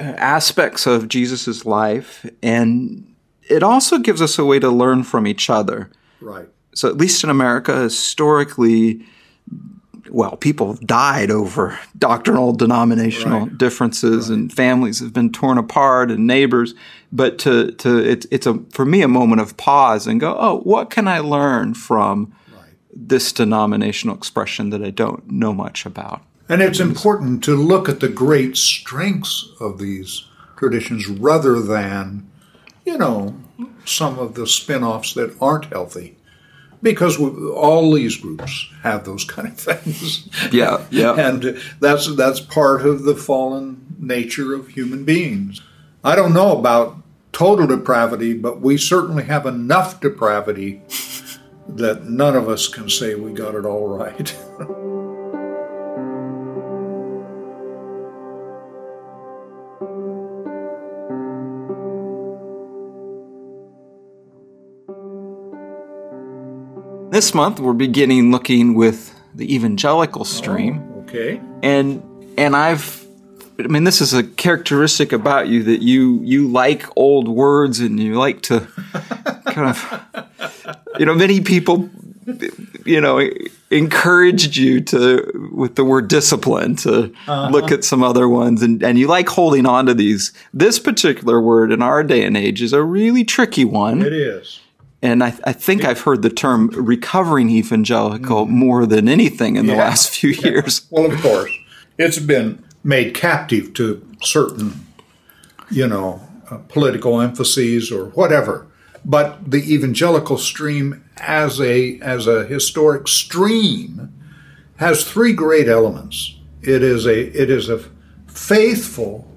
uh, 0.00 0.02
aspects 0.02 0.86
of 0.86 1.08
Jesus' 1.08 1.64
life, 1.64 2.26
and 2.42 3.14
it 3.48 3.62
also 3.62 3.98
gives 3.98 4.20
us 4.20 4.38
a 4.38 4.44
way 4.44 4.58
to 4.58 4.68
learn 4.68 5.04
from 5.04 5.26
each 5.26 5.50
other. 5.50 5.90
Right. 6.20 6.48
So, 6.74 6.88
at 6.88 6.96
least 6.96 7.22
in 7.22 7.30
America, 7.30 7.76
historically, 7.76 9.04
well, 10.10 10.36
people 10.36 10.68
have 10.68 10.86
died 10.86 11.30
over 11.30 11.78
doctrinal, 11.98 12.52
denominational 12.52 13.46
right. 13.46 13.58
differences, 13.58 14.28
right. 14.28 14.38
and 14.38 14.52
families 14.52 15.00
have 15.00 15.12
been 15.12 15.30
torn 15.30 15.58
apart, 15.58 16.10
and 16.10 16.26
neighbors. 16.26 16.74
But 17.12 17.38
to 17.40 17.72
to 17.72 17.98
it's 17.98 18.26
it's 18.30 18.46
a 18.46 18.58
for 18.70 18.84
me 18.84 19.02
a 19.02 19.08
moment 19.08 19.40
of 19.40 19.56
pause 19.56 20.06
and 20.06 20.20
go, 20.20 20.36
oh, 20.38 20.60
what 20.60 20.90
can 20.90 21.08
I 21.08 21.20
learn 21.20 21.74
from. 21.74 22.34
This 22.92 23.32
denominational 23.32 24.16
expression 24.16 24.70
that 24.70 24.82
I 24.82 24.90
don't 24.90 25.30
know 25.30 25.52
much 25.52 25.86
about? 25.86 26.22
And 26.48 26.60
it's 26.60 26.80
important 26.80 27.42
to 27.44 27.56
look 27.56 27.88
at 27.88 28.00
the 28.00 28.08
great 28.08 28.56
strengths 28.56 29.48
of 29.60 29.78
these 29.78 30.26
traditions 30.56 31.08
rather 31.08 31.60
than, 31.60 32.30
you 32.84 32.98
know, 32.98 33.36
some 33.84 34.18
of 34.18 34.34
the 34.34 34.46
spin 34.46 34.84
offs 34.84 35.14
that 35.14 35.34
aren't 35.40 35.66
healthy. 35.66 36.16
Because 36.82 37.16
we, 37.16 37.28
all 37.50 37.92
these 37.92 38.16
groups 38.16 38.68
have 38.82 39.04
those 39.04 39.24
kind 39.24 39.48
of 39.48 39.58
things. 39.58 40.28
Yeah, 40.52 40.84
yeah. 40.90 41.14
and 41.14 41.58
that's, 41.80 42.14
that's 42.16 42.40
part 42.40 42.84
of 42.84 43.04
the 43.04 43.14
fallen 43.14 43.96
nature 43.98 44.52
of 44.52 44.68
human 44.68 45.04
beings. 45.04 45.60
I 46.04 46.16
don't 46.16 46.34
know 46.34 46.58
about 46.58 46.96
total 47.32 47.66
depravity, 47.66 48.34
but 48.34 48.60
we 48.60 48.76
certainly 48.76 49.24
have 49.24 49.46
enough 49.46 50.00
depravity 50.00 50.82
that 51.76 52.04
none 52.04 52.36
of 52.36 52.48
us 52.48 52.68
can 52.68 52.88
say 52.88 53.14
we 53.14 53.32
got 53.32 53.54
it 53.54 53.64
all 53.64 53.88
right. 53.88 54.36
This 67.12 67.34
month 67.34 67.60
we're 67.60 67.74
beginning 67.74 68.30
looking 68.30 68.72
with 68.72 69.14
the 69.34 69.54
evangelical 69.54 70.24
stream. 70.24 70.82
Oh, 70.94 71.00
okay. 71.00 71.42
And 71.62 72.02
and 72.38 72.56
I've 72.56 73.06
I 73.58 73.64
mean 73.64 73.84
this 73.84 74.00
is 74.00 74.14
a 74.14 74.22
characteristic 74.24 75.12
about 75.12 75.46
you 75.48 75.62
that 75.64 75.82
you 75.82 76.20
you 76.22 76.48
like 76.48 76.86
old 76.96 77.28
words 77.28 77.80
and 77.80 78.00
you 78.00 78.14
like 78.14 78.40
to 78.44 78.60
kind 79.44 79.68
of 79.68 80.02
you 80.98 81.06
know 81.06 81.14
many 81.14 81.40
people 81.40 81.88
you 82.84 83.00
know 83.00 83.28
encouraged 83.70 84.56
you 84.56 84.80
to 84.80 85.50
with 85.52 85.74
the 85.74 85.84
word 85.84 86.08
discipline 86.08 86.76
to 86.76 87.04
uh-huh. 87.04 87.48
look 87.50 87.72
at 87.72 87.84
some 87.84 88.02
other 88.02 88.28
ones 88.28 88.62
and, 88.62 88.82
and 88.82 88.98
you 88.98 89.06
like 89.06 89.28
holding 89.28 89.66
on 89.66 89.86
to 89.86 89.94
these 89.94 90.32
this 90.54 90.78
particular 90.78 91.40
word 91.40 91.72
in 91.72 91.82
our 91.82 92.04
day 92.04 92.24
and 92.24 92.36
age 92.36 92.62
is 92.62 92.72
a 92.72 92.82
really 92.82 93.24
tricky 93.24 93.64
one 93.64 94.02
it 94.02 94.12
is 94.12 94.60
and 95.02 95.24
I, 95.24 95.34
I 95.44 95.52
think 95.52 95.84
I've 95.84 96.00
heard 96.00 96.22
the 96.22 96.30
term 96.30 96.68
recovering 96.68 97.50
evangelical 97.50 98.46
mm-hmm. 98.46 98.54
more 98.54 98.86
than 98.86 99.08
anything 99.08 99.56
in 99.56 99.66
yeah. 99.66 99.72
the 99.72 99.78
last 99.78 100.10
few 100.10 100.30
years. 100.30 100.86
Well, 100.90 101.10
of 101.10 101.20
course, 101.20 101.50
it's 101.98 102.20
been 102.20 102.64
made 102.84 103.14
captive 103.14 103.74
to 103.74 104.06
certain, 104.22 104.86
you 105.70 105.88
know, 105.88 106.20
uh, 106.50 106.58
political 106.68 107.20
emphases 107.20 107.90
or 107.90 108.06
whatever. 108.10 108.66
But 109.04 109.50
the 109.50 109.74
evangelical 109.74 110.38
stream, 110.38 111.04
as 111.16 111.60
a 111.60 111.98
as 112.00 112.26
a 112.26 112.44
historic 112.44 113.08
stream, 113.08 114.12
has 114.76 115.04
three 115.04 115.32
great 115.32 115.68
elements. 115.68 116.38
It 116.62 116.82
is 116.82 117.06
a 117.06 117.20
it 117.40 117.50
is 117.50 117.68
a 117.68 117.84
faithful 118.28 119.28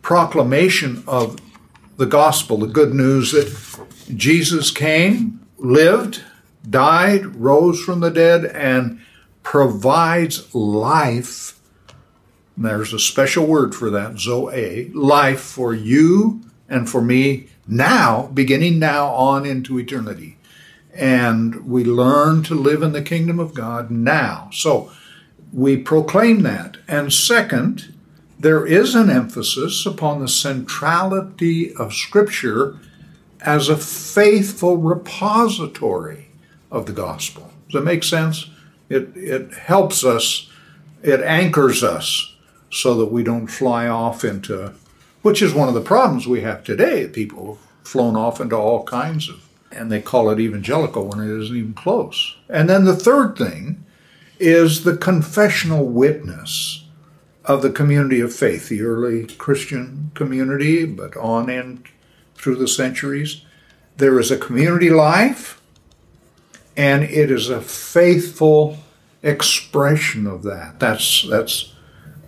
proclamation 0.00 1.04
of 1.06 1.38
the 1.96 2.06
gospel, 2.06 2.56
the 2.56 2.66
good 2.66 2.94
news 2.94 3.32
that 3.32 3.54
Jesus 4.16 4.70
came, 4.70 5.46
lived, 5.58 6.22
died, 6.68 7.36
rose 7.36 7.80
from 7.80 8.00
the 8.00 8.10
dead, 8.10 8.46
and 8.46 9.00
provides 9.42 10.54
life. 10.54 11.60
There's 12.56 12.92
a 12.92 12.98
special 12.98 13.46
word 13.46 13.74
for 13.74 13.90
that, 13.90 14.18
Zoe, 14.18 14.90
life 14.94 15.40
for 15.40 15.74
you 15.74 16.42
and 16.68 16.88
for 16.88 17.02
me 17.02 17.48
now, 17.66 18.28
beginning 18.34 18.78
now 18.78 19.08
on 19.08 19.46
into 19.46 19.78
eternity. 19.78 20.36
And 20.94 21.66
we 21.66 21.84
learn 21.84 22.42
to 22.44 22.54
live 22.54 22.82
in 22.82 22.92
the 22.92 23.02
kingdom 23.02 23.38
of 23.40 23.54
God 23.54 23.90
now. 23.90 24.50
So 24.52 24.90
we 25.52 25.76
proclaim 25.76 26.42
that. 26.42 26.78
And 26.88 27.12
second, 27.12 27.94
there 28.38 28.66
is 28.66 28.94
an 28.94 29.08
emphasis 29.08 29.86
upon 29.86 30.20
the 30.20 30.28
centrality 30.28 31.72
of 31.74 31.94
Scripture 31.94 32.78
as 33.40 33.68
a 33.68 33.76
faithful 33.76 34.76
repository 34.76 36.28
of 36.70 36.86
the 36.86 36.92
gospel. 36.92 37.52
Does 37.68 37.80
that 37.80 37.84
make 37.84 38.04
sense? 38.04 38.50
It, 38.88 39.16
it 39.16 39.54
helps 39.54 40.04
us, 40.04 40.50
it 41.02 41.20
anchors 41.20 41.82
us 41.82 42.34
so 42.70 42.94
that 42.96 43.12
we 43.12 43.22
don't 43.22 43.46
fly 43.46 43.88
off 43.88 44.24
into, 44.24 44.72
which 45.22 45.40
is 45.40 45.54
one 45.54 45.68
of 45.68 45.74
the 45.74 45.80
problems 45.80 46.26
we 46.26 46.42
have 46.42 46.62
today. 46.62 47.06
People 47.08 47.54
have 47.54 47.88
flown 47.88 48.16
off 48.16 48.40
into 48.40 48.56
all 48.56 48.84
kinds 48.84 49.28
of, 49.28 49.48
and 49.70 49.90
they 49.90 50.00
call 50.00 50.30
it 50.30 50.40
evangelical 50.40 51.06
when 51.06 51.20
it 51.20 51.40
isn't 51.42 51.56
even 51.56 51.74
close. 51.74 52.36
And 52.48 52.68
then 52.68 52.84
the 52.84 52.96
third 52.96 53.36
thing 53.36 53.84
is 54.38 54.84
the 54.84 54.96
confessional 54.96 55.86
witness 55.86 56.84
of 57.44 57.62
the 57.62 57.70
community 57.70 58.20
of 58.20 58.34
faith, 58.34 58.68
the 58.68 58.82
early 58.82 59.26
Christian 59.26 60.10
community, 60.14 60.84
but 60.84 61.16
on 61.16 61.48
and 61.48 61.84
through 62.34 62.56
the 62.56 62.68
centuries. 62.68 63.42
There 63.96 64.18
is 64.18 64.30
a 64.30 64.38
community 64.38 64.90
life, 64.90 65.60
and 66.76 67.04
it 67.04 67.30
is 67.30 67.48
a 67.50 67.60
faithful 67.60 68.78
expression 69.22 70.26
of 70.26 70.42
that. 70.42 70.80
That's 70.80 71.26
that's 71.28 71.72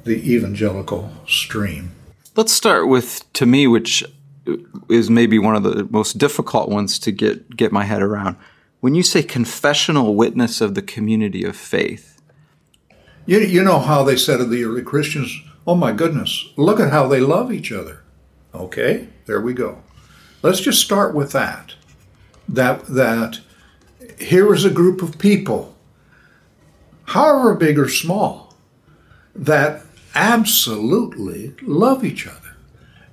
the 0.04 0.32
evangelical 0.32 1.10
stream. 1.26 1.93
Let's 2.36 2.52
start 2.52 2.88
with 2.88 3.32
to 3.34 3.46
me, 3.46 3.68
which 3.68 4.02
is 4.88 5.08
maybe 5.08 5.38
one 5.38 5.54
of 5.54 5.62
the 5.62 5.84
most 5.90 6.18
difficult 6.18 6.68
ones 6.68 6.98
to 7.00 7.12
get 7.12 7.56
get 7.56 7.70
my 7.70 7.84
head 7.84 8.02
around. 8.02 8.36
When 8.80 8.96
you 8.96 9.04
say 9.04 9.22
confessional 9.22 10.14
witness 10.16 10.60
of 10.60 10.74
the 10.74 10.82
community 10.82 11.44
of 11.44 11.56
faith, 11.56 12.20
you, 13.24 13.38
you 13.38 13.62
know 13.62 13.78
how 13.78 14.02
they 14.02 14.16
said 14.16 14.40
of 14.40 14.50
the 14.50 14.64
early 14.64 14.82
Christians, 14.82 15.40
oh 15.66 15.76
my 15.76 15.92
goodness, 15.92 16.46
look 16.56 16.80
at 16.80 16.90
how 16.90 17.06
they 17.06 17.20
love 17.20 17.52
each 17.52 17.70
other. 17.70 18.02
Okay, 18.52 19.08
there 19.26 19.40
we 19.40 19.54
go. 19.54 19.82
Let's 20.42 20.60
just 20.60 20.82
start 20.82 21.14
with 21.14 21.30
that. 21.32 21.74
That 22.48 22.84
that 22.86 23.40
here 24.18 24.52
is 24.52 24.64
a 24.64 24.70
group 24.70 25.02
of 25.02 25.18
people, 25.18 25.76
however 27.04 27.54
big 27.54 27.78
or 27.78 27.88
small, 27.88 28.54
that 29.36 29.82
absolutely 30.14 31.54
love 31.62 32.04
each 32.04 32.26
other 32.26 32.56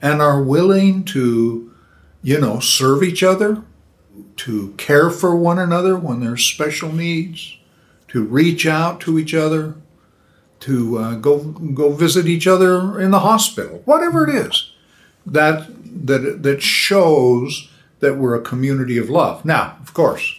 and 0.01 0.21
are 0.21 0.41
willing 0.41 1.03
to, 1.03 1.73
you 2.21 2.39
know, 2.39 2.59
serve 2.59 3.03
each 3.03 3.23
other, 3.23 3.63
to 4.35 4.73
care 4.77 5.09
for 5.09 5.35
one 5.35 5.59
another 5.59 5.95
when 5.95 6.19
there's 6.19 6.43
special 6.43 6.91
needs, 6.91 7.57
to 8.07 8.23
reach 8.23 8.65
out 8.65 8.99
to 8.99 9.17
each 9.17 9.33
other, 9.33 9.75
to 10.59 10.97
uh, 10.97 11.15
go 11.15 11.39
go 11.39 11.91
visit 11.91 12.27
each 12.27 12.47
other 12.47 12.99
in 12.99 13.11
the 13.11 13.19
hospital, 13.19 13.81
whatever 13.85 14.27
it 14.27 14.35
is, 14.35 14.71
that 15.25 15.67
that 16.05 16.43
that 16.43 16.61
shows 16.61 17.69
that 17.99 18.17
we're 18.17 18.35
a 18.35 18.41
community 18.41 18.97
of 18.97 19.09
love. 19.09 19.45
Now, 19.45 19.77
of 19.81 19.93
course, 19.93 20.35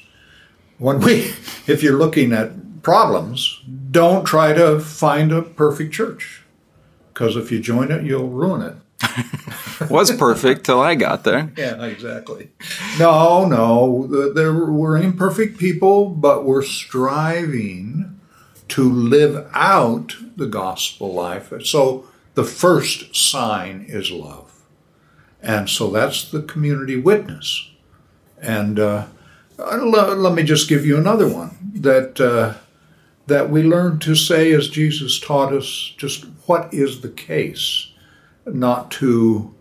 when 0.78 1.00
we, 1.00 1.12
if 1.66 1.82
you're 1.82 1.98
looking 1.98 2.32
at 2.32 2.82
problems, 2.82 3.60
don't 3.90 4.24
try 4.24 4.52
to 4.52 4.80
find 4.80 5.32
a 5.32 5.42
perfect 5.42 5.92
church, 5.92 6.41
because 7.12 7.36
if 7.36 7.52
you 7.52 7.60
join 7.60 7.90
it, 7.90 8.04
you'll 8.04 8.28
ruin 8.28 8.62
it. 8.62 8.76
Was 9.90 10.12
perfect 10.12 10.64
till 10.64 10.80
I 10.80 10.94
got 10.94 11.24
there. 11.24 11.52
Yeah, 11.56 11.84
exactly. 11.84 12.50
No, 12.98 13.46
no, 13.46 14.32
there 14.32 14.54
we're 14.54 14.96
imperfect 14.96 15.58
people, 15.58 16.08
but 16.08 16.44
we're 16.44 16.62
striving 16.62 18.20
to 18.68 18.90
live 18.90 19.46
out 19.52 20.16
the 20.36 20.46
gospel 20.46 21.12
life. 21.12 21.52
So 21.64 22.06
the 22.34 22.44
first 22.44 23.14
sign 23.14 23.84
is 23.88 24.10
love. 24.10 24.62
And 25.42 25.68
so 25.68 25.90
that's 25.90 26.30
the 26.30 26.42
community 26.42 26.96
witness. 26.96 27.70
And 28.40 28.78
uh, 28.78 29.06
let, 29.58 30.16
let, 30.18 30.34
me 30.34 30.42
just 30.42 30.68
give 30.68 30.86
you 30.86 30.96
another 30.96 31.28
one 31.28 31.72
that, 31.74 32.20
uh, 32.20 32.54
that 33.26 33.50
we 33.50 33.62
learn 33.62 33.98
to 34.00 34.14
say, 34.14 34.52
as 34.52 34.68
Jesus 34.68 35.20
taught 35.20 35.52
us, 35.52 35.92
just 35.96 36.24
what 36.46 36.72
is 36.72 37.00
the 37.00 37.10
case, 37.10 37.92
not 38.46 38.90
to 38.92 39.54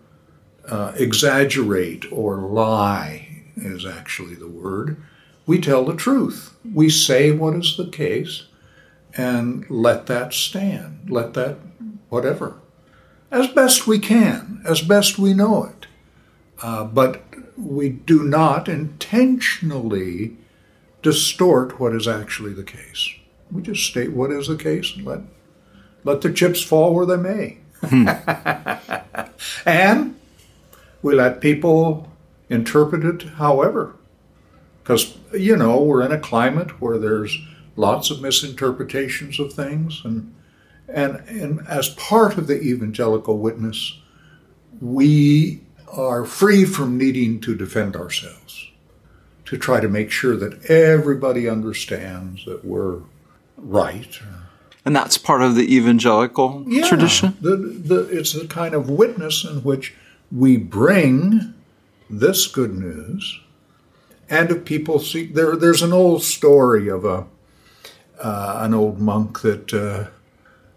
uh, 0.67 0.93
exaggerate 0.95 2.11
or 2.11 2.38
lie, 2.38 3.43
is 3.55 3.85
actually 3.85 4.35
the 4.35 4.47
word. 4.47 4.97
We 5.45 5.59
tell 5.59 5.85
the 5.85 5.95
truth. 5.95 6.55
We 6.73 6.89
say 6.89 7.31
what 7.31 7.55
is 7.55 7.75
the 7.77 7.89
case 7.89 8.45
and 9.15 9.69
let 9.69 10.05
that 10.07 10.33
stand. 10.33 11.09
Let 11.09 11.33
that, 11.33 11.57
whatever, 12.09 12.55
as 13.29 13.47
best 13.47 13.88
we 13.88 14.00
can, 14.00 14.61
as 14.65 14.81
best 14.81 15.17
we 15.17 15.33
know 15.33 15.65
it. 15.65 15.88
Uh, 16.61 16.83
but 16.85 17.23
we 17.57 17.89
do 17.89 18.23
not 18.23 18.67
intentionally 18.67 20.38
distort 21.01 21.79
what 21.79 21.93
is 21.93 22.07
actually 22.07 22.53
the 22.53 22.63
case. 22.63 23.13
We 23.51 23.61
just 23.61 23.85
state 23.85 24.13
what 24.13 24.31
is 24.31 24.47
the 24.47 24.55
case 24.55 24.95
and 24.95 25.05
let 25.05 25.21
let 26.03 26.22
the 26.22 26.31
chips 26.31 26.62
fall 26.62 26.93
where 26.93 27.05
they 27.05 27.17
may. 27.17 27.58
Hmm. 27.84 28.08
and 29.65 30.20
we 31.01 31.15
let 31.15 31.41
people 31.41 32.10
interpret 32.50 33.03
it 33.03 33.24
however. 33.24 33.96
Because, 34.84 35.17
you 35.34 35.55
know, 35.55 35.81
we're 35.81 36.05
in 36.05 36.12
a 36.12 36.20
climate 36.20 36.81
where 36.81 36.98
there's 36.98 37.38
lots 37.75 38.10
of 38.12 38.22
misinterpretations 38.22 39.39
of 39.39 39.53
things. 39.53 40.01
And, 40.03 40.34
and, 40.88 41.15
and 41.27 41.67
as 41.67 41.89
part 41.89 42.38
of 42.38 42.48
the 42.48 42.60
evangelical 42.60 43.38
witness, 43.38 44.00
we 44.81 45.62
are 45.88 46.25
free 46.25 46.65
from 46.65 46.98
needing 46.98 47.39
to 47.41 47.55
defend 47.55 47.96
ourselves, 47.96 48.70
to 49.46 49.58
try 49.58 49.79
to 49.79 49.88
make 49.88 50.10
sure 50.10 50.36
that 50.36 50.65
everybody 50.65 51.48
understands 51.48 52.46
that 52.46 52.65
we're 52.65 53.01
right. 53.58 54.20
And 54.83 54.95
that's 54.95 55.17
part 55.17 55.41
of 55.41 55.55
the 55.55 55.75
evangelical 55.75 56.63
yeah, 56.67 56.88
tradition? 56.88 57.38
The, 57.39 57.55
the, 57.55 58.00
it's 58.09 58.33
the 58.33 58.47
kind 58.47 58.73
of 58.73 58.89
witness 58.89 59.43
in 59.43 59.63
which 59.63 59.93
we 60.31 60.57
bring 60.57 61.53
this 62.09 62.47
good 62.47 62.75
news. 62.77 63.39
And 64.29 64.50
if 64.50 64.65
people 64.65 65.00
see, 65.00 65.27
there, 65.27 65.55
there's 65.55 65.83
an 65.83 65.94
old 65.94 66.24
story 66.24 66.87
of 66.87 67.05
a 67.05 67.27
uh, 68.22 68.59
an 68.61 68.74
old 68.74 69.00
monk 69.00 69.41
that 69.41 69.74
uh, 69.74 70.09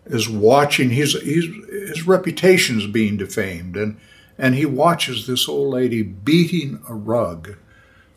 is 0.07 0.29
watching. 0.29 0.90
His 0.90 1.12
his 1.23 1.47
his 1.69 2.07
reputation 2.07 2.79
is 2.79 2.87
being 2.87 3.17
defamed, 3.17 3.77
and 3.77 3.99
and 4.38 4.55
he 4.55 4.67
watches 4.67 5.27
this 5.27 5.49
old 5.49 5.73
lady 5.73 6.03
beating 6.03 6.83
a 6.88 6.95
rug, 6.95 7.57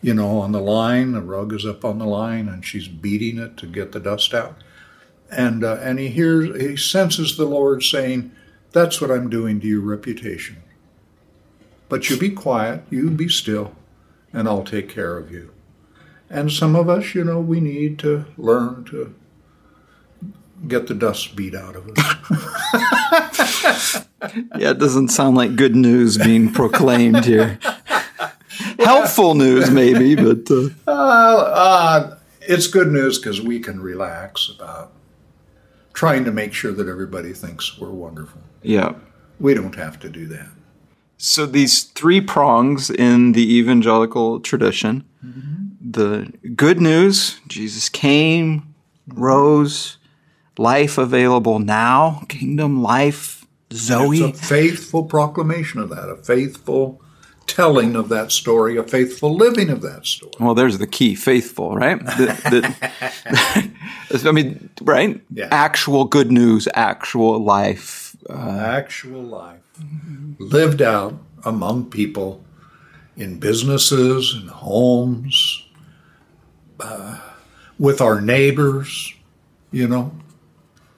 you 0.01 0.13
know, 0.13 0.39
on 0.39 0.53
the 0.53 0.61
line. 0.61 1.11
The 1.11 1.21
rug 1.21 1.53
is 1.53 1.65
up 1.65 1.85
on 1.85 1.99
the 1.99 2.05
line, 2.05 2.47
and 2.47 2.65
she's 2.65 2.87
beating 2.87 3.37
it 3.37 3.57
to 3.57 3.67
get 3.67 3.91
the 3.91 3.99
dust 3.99 4.33
out. 4.33 4.55
And 5.29 5.63
uh, 5.63 5.77
and 5.81 5.99
he 5.99 6.07
hears, 6.07 6.59
he 6.59 6.77
senses 6.77 7.35
the 7.37 7.45
Lord 7.45 7.83
saying, 7.83 8.31
"That's 8.71 9.01
what 9.01 9.11
I'm 9.11 9.29
doing 9.29 9.59
to 9.59 9.67
your 9.67 9.81
reputation. 9.81 10.63
But 11.89 12.09
you 12.09 12.17
be 12.17 12.29
quiet, 12.29 12.83
you 12.89 13.09
be 13.09 13.29
still, 13.29 13.75
and 14.31 14.47
I'll 14.47 14.63
take 14.63 14.89
care 14.89 15.17
of 15.17 15.31
you." 15.31 15.51
And 16.29 16.51
some 16.51 16.75
of 16.75 16.89
us, 16.89 17.15
you 17.15 17.23
know, 17.23 17.39
we 17.39 17.59
need 17.59 17.99
to 17.99 18.25
learn 18.37 18.83
to 18.85 19.15
get 20.67 20.87
the 20.87 20.93
dust 20.93 21.35
beat 21.35 21.53
out 21.55 21.75
of 21.75 21.89
us. 21.89 21.97
yeah, 24.57 24.71
it 24.71 24.79
doesn't 24.79 25.09
sound 25.09 25.37
like 25.37 25.55
good 25.55 25.75
news 25.75 26.17
being 26.17 26.51
proclaimed 26.51 27.25
here. 27.25 27.59
Helpful 28.79 29.35
news, 29.35 29.69
maybe, 29.69 30.15
but. 30.15 30.49
Uh... 30.49 30.69
Uh, 30.87 30.91
uh, 30.91 32.17
it's 32.41 32.67
good 32.67 32.91
news 32.91 33.19
because 33.19 33.41
we 33.41 33.59
can 33.59 33.79
relax 33.79 34.49
about 34.49 34.93
trying 35.97 36.23
to 36.23 36.31
make 36.31 36.53
sure 36.53 36.71
that 36.71 36.87
everybody 36.87 37.33
thinks 37.33 37.75
we're 37.79 37.89
wonderful. 37.89 38.39
Yeah. 38.61 38.93
We 39.39 39.55
don't 39.55 39.73
have 39.73 39.99
to 40.01 40.09
do 40.09 40.27
that. 40.27 40.49
So, 41.17 41.47
these 41.47 41.85
three 41.85 42.21
prongs 42.21 42.91
in 42.91 43.31
the 43.31 43.55
evangelical 43.57 44.39
tradition 44.39 45.03
mm-hmm. 45.25 45.91
the 45.91 46.31
good 46.55 46.79
news, 46.79 47.39
Jesus 47.47 47.89
came, 47.89 48.75
rose, 49.07 49.97
life 50.59 50.99
available 50.99 51.57
now, 51.57 52.21
kingdom 52.29 52.83
life, 52.83 53.47
Zoe. 53.73 54.19
It's 54.19 54.39
a 54.39 54.45
faithful 54.45 55.03
proclamation 55.05 55.79
of 55.79 55.89
that, 55.89 56.09
a 56.09 56.17
faithful 56.17 57.01
telling 57.47 57.95
of 57.95 58.09
that 58.09 58.31
story, 58.31 58.77
a 58.77 58.83
faithful 58.83 59.35
living 59.35 59.71
of 59.71 59.81
that 59.81 60.05
story. 60.05 60.33
Well, 60.39 60.53
there's 60.53 60.77
the 60.77 60.85
key, 60.85 61.15
faithful, 61.15 61.75
right? 61.75 61.97
the, 61.99 62.75
the, 63.23 63.66
I 64.25 64.31
mean, 64.31 64.69
right? 64.81 65.21
Yeah. 65.31 65.47
Actual 65.51 66.05
good 66.05 66.31
news, 66.31 66.67
actual 66.73 67.39
life. 67.39 68.15
Uh, 68.29 68.59
actual 68.59 69.21
life 69.21 69.61
lived 70.39 70.81
out 70.81 71.17
among 71.45 71.89
people 71.89 72.43
in 73.15 73.39
businesses 73.39 74.33
and 74.33 74.49
homes, 74.49 75.65
uh, 76.79 77.19
with 77.79 78.01
our 78.01 78.21
neighbors, 78.21 79.13
you 79.71 79.87
know, 79.87 80.11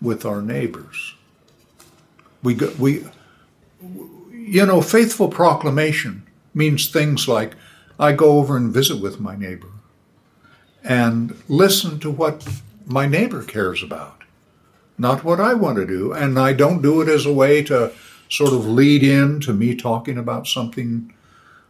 with 0.01 0.25
our 0.25 0.41
neighbors. 0.41 1.15
We, 2.43 2.53
go, 2.55 2.73
we, 2.79 3.05
you 4.31 4.65
know, 4.65 4.81
faithful 4.81 5.29
proclamation 5.29 6.23
means 6.53 6.89
things 6.89 7.27
like 7.27 7.55
I 7.99 8.13
go 8.13 8.37
over 8.37 8.55
and 8.55 8.73
visit 8.73 9.01
with 9.01 9.19
my 9.19 9.35
neighbor 9.35 9.67
and 10.83 11.37
listen 11.47 11.99
to 11.99 12.09
what 12.09 12.47
my 12.89 13.05
neighbor 13.05 13.43
cares 13.43 13.83
about, 13.83 14.23
not 14.97 15.23
what 15.23 15.39
I 15.39 15.53
want 15.53 15.77
to 15.77 15.85
do. 15.85 16.11
And 16.11 16.37
I 16.39 16.53
don't 16.53 16.81
do 16.81 17.01
it 17.01 17.07
as 17.07 17.25
a 17.25 17.33
way 17.33 17.63
to 17.63 17.93
sort 18.29 18.53
of 18.53 18.65
lead 18.65 19.03
in 19.03 19.39
to 19.41 19.53
me 19.53 19.75
talking 19.75 20.17
about 20.17 20.47
something 20.47 21.13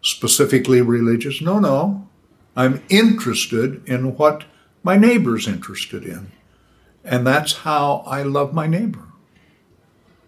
specifically 0.01 0.82
religious. 0.82 1.41
No, 1.41 1.60
no. 1.60 2.08
I'm 2.55 2.82
interested 2.89 3.88
in 3.88 4.17
what 4.17 4.45
my 4.84 4.97
neighbor's 4.97 5.47
interested 5.47 6.03
in. 6.03 6.32
And 7.03 7.25
that's 7.25 7.53
how 7.53 8.03
I 8.05 8.23
love 8.23 8.53
my 8.53 8.67
neighbor. 8.67 9.03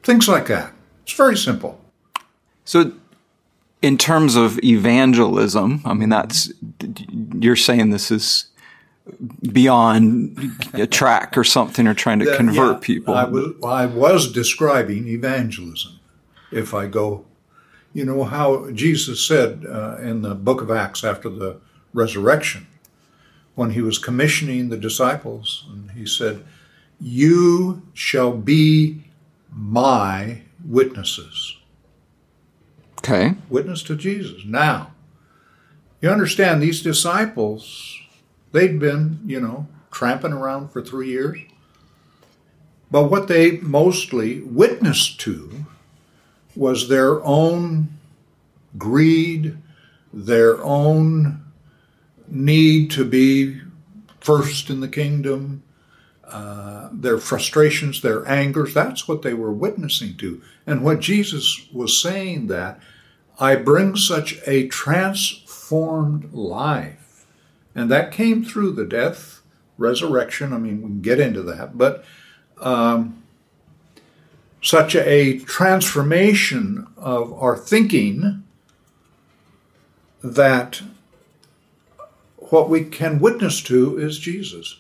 Things 0.04 0.28
like 0.28 0.48
that. 0.48 0.74
It's 1.04 1.14
very 1.14 1.38
simple. 1.38 1.80
So, 2.64 2.94
in 3.82 3.98
terms 3.98 4.36
of 4.36 4.64
evangelism, 4.64 5.82
I 5.86 5.94
mean, 5.94 6.10
that's, 6.10 6.52
you're 7.40 7.56
saying 7.56 7.90
this 7.90 8.12
is 8.12 8.51
beyond 9.52 10.38
a 10.74 10.88
track 10.88 11.38
or 11.38 11.44
something 11.44 11.88
or 11.88 11.94
trying 11.94 12.20
to 12.20 12.36
convert 12.38 12.78
yeah, 12.78 12.80
people. 12.82 13.14
I 13.14 13.26
was, 13.26 13.54
I 13.64 13.86
was 13.86 14.32
describing 14.32 15.08
evangelism. 15.08 16.00
If 16.52 16.74
I 16.74 16.86
go, 16.86 17.26
you 17.94 18.06
know, 18.06 18.24
how 18.24 18.70
Jesus 18.72 19.26
said 19.26 19.66
uh, 19.68 19.98
in 19.98 20.22
the 20.22 20.36
book 20.36 20.62
of 20.62 20.70
Acts 20.70 21.04
after 21.04 21.30
the 21.30 21.58
resurrection, 21.94 22.68
when 23.56 23.72
he 23.72 23.82
was 23.82 23.98
commissioning 23.98 24.70
the 24.70 24.78
disciples, 24.78 25.66
and 25.70 25.92
he 25.92 26.06
said, 26.06 26.44
you 27.00 27.82
shall 27.94 28.32
be 28.32 29.04
my 29.52 30.42
witnesses. 30.66 31.58
Okay. 33.00 33.34
Witness 33.50 33.82
to 33.84 33.96
Jesus. 33.96 34.44
Now, 34.46 34.92
you 36.02 36.10
understand 36.10 36.62
these 36.62 36.82
disciples, 36.82 38.00
they'd 38.52 38.80
been, 38.80 39.20
you 39.26 39.40
know, 39.40 39.68
tramping 39.92 40.34
around 40.34 40.70
for 40.70 40.82
three 40.82 41.10
years. 41.10 41.40
But 42.90 43.10
what 43.10 43.28
they 43.28 43.58
mostly 43.58 44.42
witnessed 44.42 45.20
to 45.22 45.66
was 46.56 46.90
their 46.90 47.24
own 47.24 47.98
greed, 48.78 49.58
their 50.14 50.62
own 50.62 51.46
need 52.28 52.92
to 52.92 53.06
be 53.06 53.62
first 54.20 54.70
in 54.70 54.82
the 54.82 54.88
kingdom, 54.88 55.64
uh, 56.26 56.90
their 56.92 57.18
frustrations, 57.18 58.02
their 58.02 58.28
angers. 58.28 58.74
That's 58.74 59.08
what 59.08 59.22
they 59.22 59.34
were 59.34 59.52
witnessing 59.52 60.16
to. 60.18 60.42
And 60.66 60.84
what 60.84 61.00
Jesus 61.00 61.68
was 61.74 62.02
saying 62.02 62.48
that 62.48 62.80
I 63.40 63.56
bring 63.56 63.96
such 63.96 64.40
a 64.46 64.68
transformed 64.68 66.34
life. 66.34 67.01
And 67.74 67.90
that 67.90 68.12
came 68.12 68.44
through 68.44 68.72
the 68.72 68.86
death, 68.86 69.42
resurrection. 69.78 70.54
I 70.54 70.58
mean, 70.58 70.82
we 70.82 70.90
can 70.90 71.02
get 71.02 71.20
into 71.20 71.42
that, 71.44 71.78
but 71.78 72.04
um, 72.60 73.24
such 74.62 74.96
a 74.96 75.40
transformation 75.40 76.88
of 76.98 77.34
our 77.34 77.58
thinking 77.58 78.44
that 80.24 80.82
what 82.38 82.70
we 82.70 82.84
can 82.84 83.20
witness 83.20 83.62
to 83.64 83.98
is 83.98 84.20
Jesus 84.20 84.80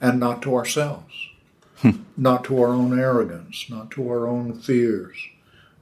and 0.00 0.20
not 0.20 0.42
to 0.42 0.54
ourselves, 0.54 1.14
not 2.16 2.44
to 2.44 2.60
our 2.60 2.68
own 2.68 2.98
arrogance, 2.98 3.66
not 3.70 3.90
to 3.92 4.08
our 4.10 4.26
own 4.26 4.58
fears. 4.58 5.16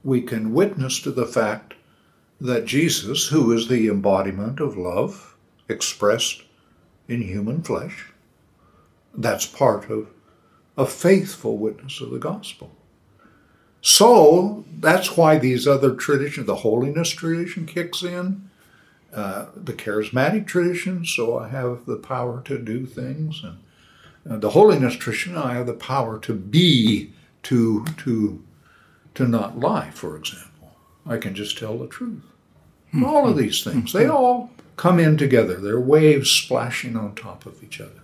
We 0.03 0.21
can 0.21 0.53
witness 0.53 1.01
to 1.01 1.11
the 1.11 1.25
fact 1.25 1.73
that 2.39 2.65
Jesus, 2.65 3.27
who 3.27 3.51
is 3.51 3.67
the 3.67 3.87
embodiment 3.87 4.59
of 4.59 4.77
love 4.77 5.35
expressed 5.69 6.43
in 7.07 7.21
human 7.21 7.61
flesh, 7.61 8.11
that's 9.13 9.45
part 9.45 9.89
of 9.89 10.07
a 10.77 10.85
faithful 10.85 11.57
witness 11.57 12.01
of 12.01 12.11
the 12.11 12.19
gospel. 12.19 12.71
So 13.81 14.65
that's 14.79 15.15
why 15.17 15.37
these 15.37 15.67
other 15.67 15.95
traditions, 15.95 16.45
the 16.45 16.55
holiness 16.55 17.09
tradition 17.09 17.65
kicks 17.65 18.03
in, 18.03 18.49
uh, 19.13 19.47
the 19.55 19.73
charismatic 19.73 20.45
tradition, 20.45 21.05
so 21.05 21.39
I 21.39 21.47
have 21.47 21.85
the 21.85 21.95
power 21.95 22.41
to 22.45 22.57
do 22.57 22.85
things, 22.85 23.41
and 23.43 23.57
uh, 24.29 24.37
the 24.37 24.49
holiness 24.49 24.95
tradition, 24.95 25.37
I 25.37 25.53
have 25.53 25.67
the 25.67 25.73
power 25.73 26.19
to 26.19 26.33
be, 26.33 27.13
to 27.43 27.85
to 27.85 28.43
to 29.15 29.27
not 29.27 29.59
lie. 29.59 29.89
For 29.91 30.17
example, 30.17 30.75
I 31.05 31.17
can 31.17 31.33
just 31.33 31.57
tell 31.57 31.77
the 31.77 31.87
truth. 31.87 32.25
Mm-hmm. 32.89 33.05
All 33.05 33.27
of 33.27 33.37
these 33.37 33.63
things, 33.63 33.93
they 33.93 34.07
all 34.07 34.51
come 34.77 34.99
in 34.99 35.17
together. 35.17 35.55
They're 35.55 35.79
waves 35.79 36.29
splashing 36.29 36.95
on 36.95 37.15
top 37.15 37.45
of 37.45 37.61
each 37.63 37.81
other. 37.81 38.01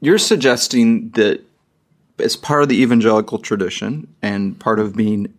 You're 0.00 0.18
suggesting 0.18 1.10
that 1.10 1.42
as 2.18 2.36
part 2.36 2.62
of 2.62 2.68
the 2.68 2.80
evangelical 2.82 3.38
tradition 3.38 4.08
and 4.22 4.58
part 4.58 4.80
of 4.80 4.96
being 4.96 5.32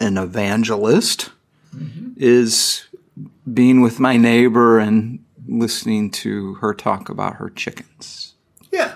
an 0.00 0.18
evangelist 0.18 1.30
mm-hmm. 1.74 2.10
is 2.16 2.86
being 3.52 3.80
with 3.80 4.00
my 4.00 4.16
neighbor 4.16 4.78
and 4.78 5.24
listening 5.46 6.10
to 6.10 6.54
her 6.54 6.74
talk 6.74 7.08
about 7.08 7.36
her 7.36 7.50
chickens. 7.50 8.34
Yeah. 8.72 8.94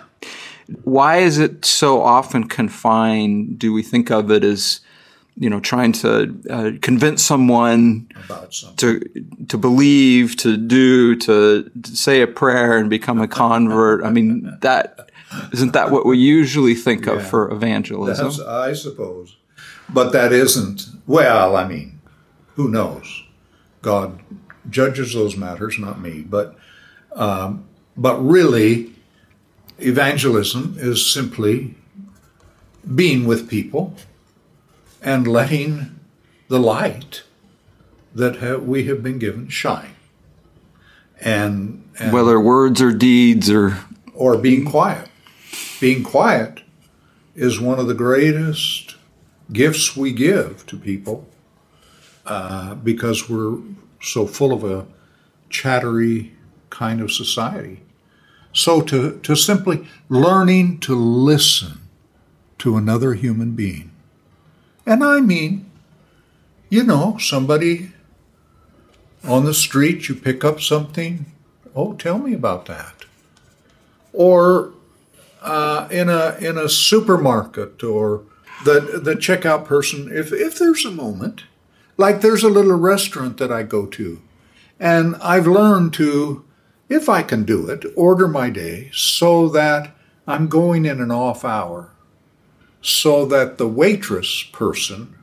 Why 0.83 1.19
is 1.19 1.39
it 1.39 1.65
so 1.65 2.03
often 2.03 2.49
confined? 2.49 3.59
Do 3.59 3.73
we 3.73 3.83
think 3.83 4.11
of 4.11 4.31
it 4.31 4.45
as, 4.45 4.81
you 5.41 5.49
know, 5.49 5.59
trying 5.59 5.93
to 5.93 6.39
uh, 6.51 6.71
convince 6.83 7.23
someone 7.23 8.07
to 8.77 9.01
to 9.49 9.57
believe, 9.57 10.37
to 10.37 10.59
do, 10.59 11.17
to, 11.17 11.71
to 11.83 11.97
say 11.97 12.21
a 12.21 12.27
prayer 12.27 12.77
and 12.77 12.91
become 12.91 13.19
a 13.23 13.27
convert? 13.27 14.05
I 14.05 14.11
mean, 14.11 14.59
that 14.61 15.11
isn't 15.53 15.73
that 15.73 15.91
what 15.91 16.05
we 16.05 16.19
usually 16.19 16.75
think 16.75 17.07
yeah. 17.07 17.15
of 17.15 17.27
for 17.27 17.51
evangelism? 17.51 18.31
I 18.47 18.75
suppose, 18.75 19.39
but 19.89 20.13
that 20.13 20.31
isn't. 20.31 20.87
Well, 21.07 21.57
I 21.57 21.67
mean, 21.67 22.03
who 22.57 22.69
knows? 22.69 23.25
God 23.81 24.21
judges 24.69 25.15
those 25.15 25.39
matters, 25.39 25.79
not 25.79 26.03
me. 26.03 26.21
But 26.21 26.55
um, 27.17 27.65
but 27.97 28.19
really, 28.19 28.93
evangelism 29.79 30.77
is 30.79 31.11
simply 31.11 31.77
being 32.95 33.25
with 33.25 33.49
people 33.49 33.95
and 35.03 35.27
letting 35.27 35.99
the 36.49 36.59
light 36.59 37.23
that 38.15 38.65
we 38.65 38.85
have 38.87 39.03
been 39.03 39.19
given 39.19 39.49
shine. 39.49 39.95
And, 41.21 41.89
and 41.99 42.13
whether 42.13 42.41
words 42.41 42.81
or 42.81 42.93
deeds 42.93 43.51
or 43.51 43.79
or 44.15 44.37
being 44.37 44.65
quiet. 44.65 45.09
Being 45.81 46.03
quiet 46.03 46.61
is 47.35 47.61
one 47.61 47.79
of 47.79 47.87
the 47.87 47.95
greatest 47.95 48.97
gifts 49.53 49.97
we 49.97 50.13
give 50.13 50.67
to 50.67 50.77
people 50.77 51.27
uh, 52.27 52.75
because 52.75 53.29
we're 53.29 53.59
so 54.03 54.27
full 54.27 54.53
of 54.53 54.63
a 54.63 54.87
chattery 55.49 56.33
kind 56.69 57.01
of 57.01 57.11
society. 57.11 57.83
So 58.53 58.81
to, 58.83 59.19
to 59.21 59.35
simply 59.35 59.87
learning 60.09 60.81
to 60.81 60.95
listen 60.95 61.81
to 62.59 62.77
another 62.77 63.15
human 63.15 63.53
being. 63.53 63.91
And 64.91 65.05
I 65.05 65.21
mean, 65.21 65.71
you 66.69 66.83
know, 66.83 67.17
somebody 67.17 67.93
on 69.23 69.45
the 69.45 69.55
street, 69.55 70.09
you 70.09 70.17
pick 70.17 70.43
up 70.43 70.61
something, 70.61 71.27
oh, 71.77 71.93
tell 71.95 72.19
me 72.19 72.35
about 72.35 72.67
that. 72.67 73.05
Or 74.13 74.73
uh, 75.43 75.87
in 75.93 76.09
a 76.09 76.37
in 76.41 76.59
a 76.59 76.69
supermarket 76.69 77.85
or 77.85 78.25
the 78.65 79.01
the 79.01 79.15
checkout 79.15 79.65
person, 79.65 80.11
if 80.13 80.33
if 80.33 80.59
there's 80.59 80.85
a 80.85 80.91
moment, 80.91 81.45
like 81.97 82.21
there's 82.21 82.43
a 82.43 82.49
little 82.49 82.77
restaurant 82.77 83.37
that 83.37 83.53
I 83.53 83.63
go 83.63 83.87
to, 83.87 84.21
and 84.81 85.15
I've 85.23 85.47
learned 85.47 85.95
to, 85.95 86.45
if 86.89 87.09
I 87.09 87.23
can 87.23 87.45
do 87.45 87.69
it, 87.69 87.85
order 87.95 88.27
my 88.27 88.51
day 88.51 88.91
so 88.93 89.49
that 89.51 89.95
I'm 90.27 90.49
going 90.49 90.85
in 90.85 91.01
an 91.01 91.13
off 91.13 91.45
hour, 91.45 91.93
so 92.83 93.27
that 93.27 93.59
the 93.59 93.69
waitress 93.69 94.43
person 94.53 95.15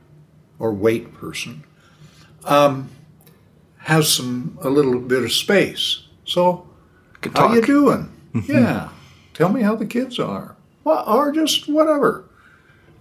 or 0.58 0.72
wait 0.72 1.14
person 1.14 1.64
um, 2.44 2.90
has 3.78 4.12
some 4.12 4.58
a 4.62 4.68
little 4.68 5.00
bit 5.00 5.24
of 5.24 5.32
space. 5.32 6.04
So, 6.24 6.68
how 7.34 7.54
you 7.54 7.62
doing? 7.62 8.12
Mm-hmm. 8.34 8.52
Yeah, 8.52 8.88
tell 9.34 9.48
me 9.48 9.62
how 9.62 9.74
the 9.76 9.86
kids 9.86 10.18
are, 10.18 10.56
well, 10.84 11.04
or 11.08 11.32
just 11.32 11.68
whatever. 11.68 12.24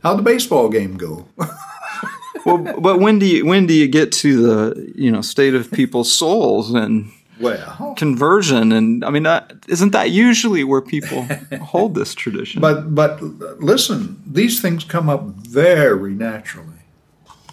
How'd 0.04 0.20
the 0.20 0.24
baseball 0.24 0.70
game 0.70 0.98
go? 0.98 1.28
well, 2.46 2.58
but 2.80 3.00
when 3.00 3.20
do 3.20 3.26
you 3.26 3.46
when 3.46 3.67
do 3.67 3.74
you 3.74 3.88
get 3.88 4.12
to 4.13 4.41
the 4.41 4.93
you 4.96 5.12
know 5.12 5.22
state 5.22 5.56
of 5.56 5.72
people's 5.72 6.12
souls 6.12 6.74
and 6.74 7.12
well 7.39 7.93
conversion 7.97 8.71
and 8.71 9.04
I 9.04 9.10
mean 9.10 9.23
that 9.23 9.54
isn't 9.67 9.91
that 9.91 10.12
usually 10.12 10.63
where 10.63 10.82
people 10.82 11.23
hold 11.62 11.95
this 11.95 12.13
tradition? 12.13 12.62
But 12.62 12.93
but 12.95 13.21
listen, 13.62 14.21
these 14.26 14.62
things 14.62 14.84
come 14.84 15.10
up 15.10 15.23
very 15.23 16.13
naturally, 16.13 16.84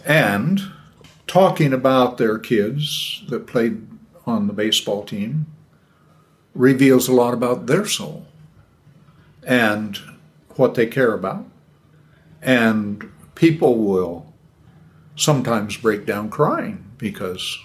and 0.05 0.61
talking 1.27 1.73
about 1.73 2.19
their 2.19 2.39
kids 2.39 3.23
that 3.29 3.47
played 3.47 3.87
on 4.27 4.47
the 4.47 4.53
baseball 4.53 5.05
team 5.05 5.47
reveals 6.55 7.09
a 7.09 7.13
lot 7.13 7.35
about 7.35 7.67
their 7.67 7.87
soul 7.87 8.27
and 9.43 9.99
what 10.57 10.75
they 10.75 10.87
care 10.87 11.13
about. 11.13 11.45
And 12.41 13.11
people 13.35 13.79
will 13.79 14.33
sometimes 15.17 15.77
break 15.77 16.07
down 16.07 16.31
crying 16.31 16.85
because, 16.99 17.59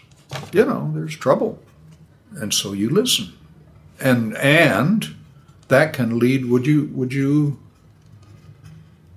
you 0.52 0.66
know, 0.66 0.92
there's 0.94 1.16
trouble. 1.16 1.60
And 2.32 2.54
so 2.54 2.74
you 2.74 2.90
listen. 2.90 3.34
And 4.00 4.36
and 4.38 5.16
that 5.68 5.94
can 5.94 6.20
lead 6.20 6.46
would 6.46 6.66
you 6.66 6.90
would 6.94 7.14
you 7.14 7.60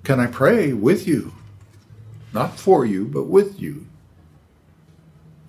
can 0.03 0.19
I 0.19 0.27
pray 0.27 0.73
with 0.73 1.07
you? 1.07 1.33
Not 2.33 2.59
for 2.59 2.85
you, 2.85 3.05
but 3.05 3.25
with 3.25 3.59
you 3.59 3.85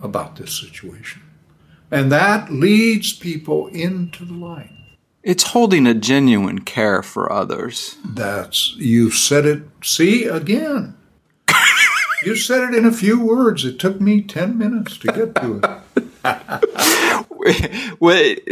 about 0.00 0.36
this 0.36 0.52
situation. 0.60 1.22
And 1.90 2.12
that 2.12 2.52
leads 2.52 3.12
people 3.12 3.68
into 3.68 4.24
the 4.24 4.34
light. 4.34 4.70
It's 5.22 5.44
holding 5.44 5.86
a 5.86 5.94
genuine 5.94 6.60
care 6.60 7.02
for 7.02 7.32
others. 7.32 7.96
That's 8.04 8.74
you've 8.76 9.14
said 9.14 9.46
it. 9.46 9.62
See 9.82 10.24
again. 10.24 10.96
You 12.24 12.36
said 12.36 12.62
it 12.62 12.74
in 12.74 12.86
a 12.86 12.92
few 12.92 13.20
words. 13.20 13.66
It 13.66 13.78
took 13.78 14.00
me 14.00 14.22
10 14.22 14.56
minutes 14.56 14.96
to 14.98 15.08
get 15.08 15.34
to 15.34 15.60
it. 15.62 16.70
Wait. 18.00 18.46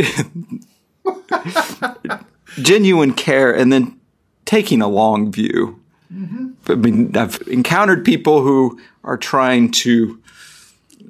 Genuine 2.61 3.15
care 3.15 3.55
and 3.55 3.73
then 3.73 3.99
taking 4.45 4.83
a 4.83 4.89
long 4.89 5.33
view. 5.33 5.81
Mm-hmm. 6.13 6.49
I 6.71 6.75
mean, 6.75 7.17
I've 7.17 7.41
encountered 7.49 8.05
people 8.05 8.43
who 8.43 8.79
are 9.05 9.17
trying 9.17 9.71
to, 9.73 10.21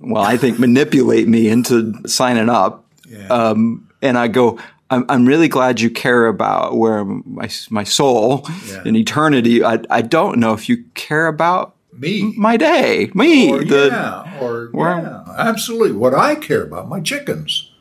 well, 0.01 0.23
I 0.23 0.37
think 0.37 0.59
manipulate 0.61 1.27
me 1.27 1.49
into 1.49 1.95
signing 2.07 2.49
up. 2.49 2.87
Yeah. 3.09 3.27
Um, 3.27 3.89
and 4.01 4.17
I 4.17 4.29
go, 4.29 4.59
I'm, 4.91 5.05
I'm 5.09 5.27
really 5.27 5.49
glad 5.49 5.81
you 5.81 5.91
care 5.91 6.27
about 6.27 6.77
where 6.77 7.05
my, 7.05 7.49
my 7.71 7.83
soul 7.85 8.47
Yeah. 8.69 8.83
in 8.85 8.95
eternity. 8.95 9.65
I, 9.65 9.81
I 9.91 10.03
don't 10.03 10.39
know 10.39 10.53
if 10.53 10.69
you 10.69 10.85
care 10.95 11.27
about 11.27 11.75
Me. 11.93 12.33
my 12.37 12.57
day, 12.57 13.11
me. 13.15 13.51
Or, 13.53 13.65
the, 13.65 13.89
yeah, 13.91 14.39
or 14.41 14.71
yeah, 14.73 15.25
absolutely. 15.37 15.93
What 15.93 16.15
I 16.15 16.37
care 16.37 16.63
about, 16.63 16.89
my 16.89 17.01
chickens. 17.01 17.72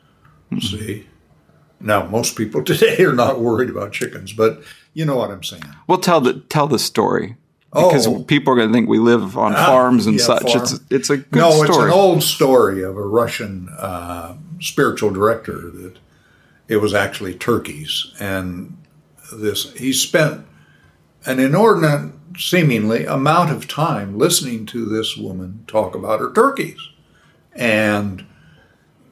See, 0.60 1.08
now 1.80 2.06
most 2.08 2.36
people 2.36 2.64
today 2.66 3.04
are 3.04 3.14
not 3.14 3.40
worried 3.40 3.70
about 3.70 3.92
chickens, 3.94 4.34
but 4.34 4.62
you 4.94 5.06
know 5.06 5.16
what 5.16 5.32
I'm 5.32 5.44
saying. 5.44 5.64
We'll 5.88 6.00
tell 6.00 6.20
the 6.22 6.34
tell 6.50 6.68
the 6.68 6.80
story 6.80 7.38
because 7.74 8.06
Oh. 8.08 8.24
people 8.24 8.52
are 8.54 8.58
going 8.58 8.68
to 8.68 8.74
think 8.74 8.90
we 8.90 9.00
live 9.00 9.38
on 9.38 9.54
farms 9.54 10.06
and 10.06 10.20
yeah, 10.20 10.26
such. 10.26 10.44
farm. 10.52 10.62
It's 10.64 10.80
it's 10.90 11.10
a 11.10 11.18
good 11.18 11.40
no, 11.40 11.52
story. 11.52 11.70
it's 11.70 11.78
an 11.78 11.90
old 11.90 12.22
story 12.24 12.84
of 12.84 12.98
a 12.98 13.02
Russian 13.08 13.70
uh, 13.78 14.36
spiritual 14.60 15.10
director 15.12 15.54
that 15.72 15.98
it 16.68 16.78
was 16.78 16.94
actually 16.94 17.34
turkeys, 17.36 18.12
and 18.20 18.78
this 19.34 19.72
he 19.74 19.94
spent 19.94 20.46
an 21.26 21.40
inordinate, 21.40 22.12
seemingly, 22.38 23.06
amount 23.06 23.52
of 23.52 23.68
time 23.70 24.18
listening 24.18 24.66
to 24.66 24.84
this 24.86 25.16
woman 25.16 25.64
talk 25.68 25.96
about 25.96 26.20
her 26.20 26.32
turkeys, 26.34 26.80
and 27.56 28.26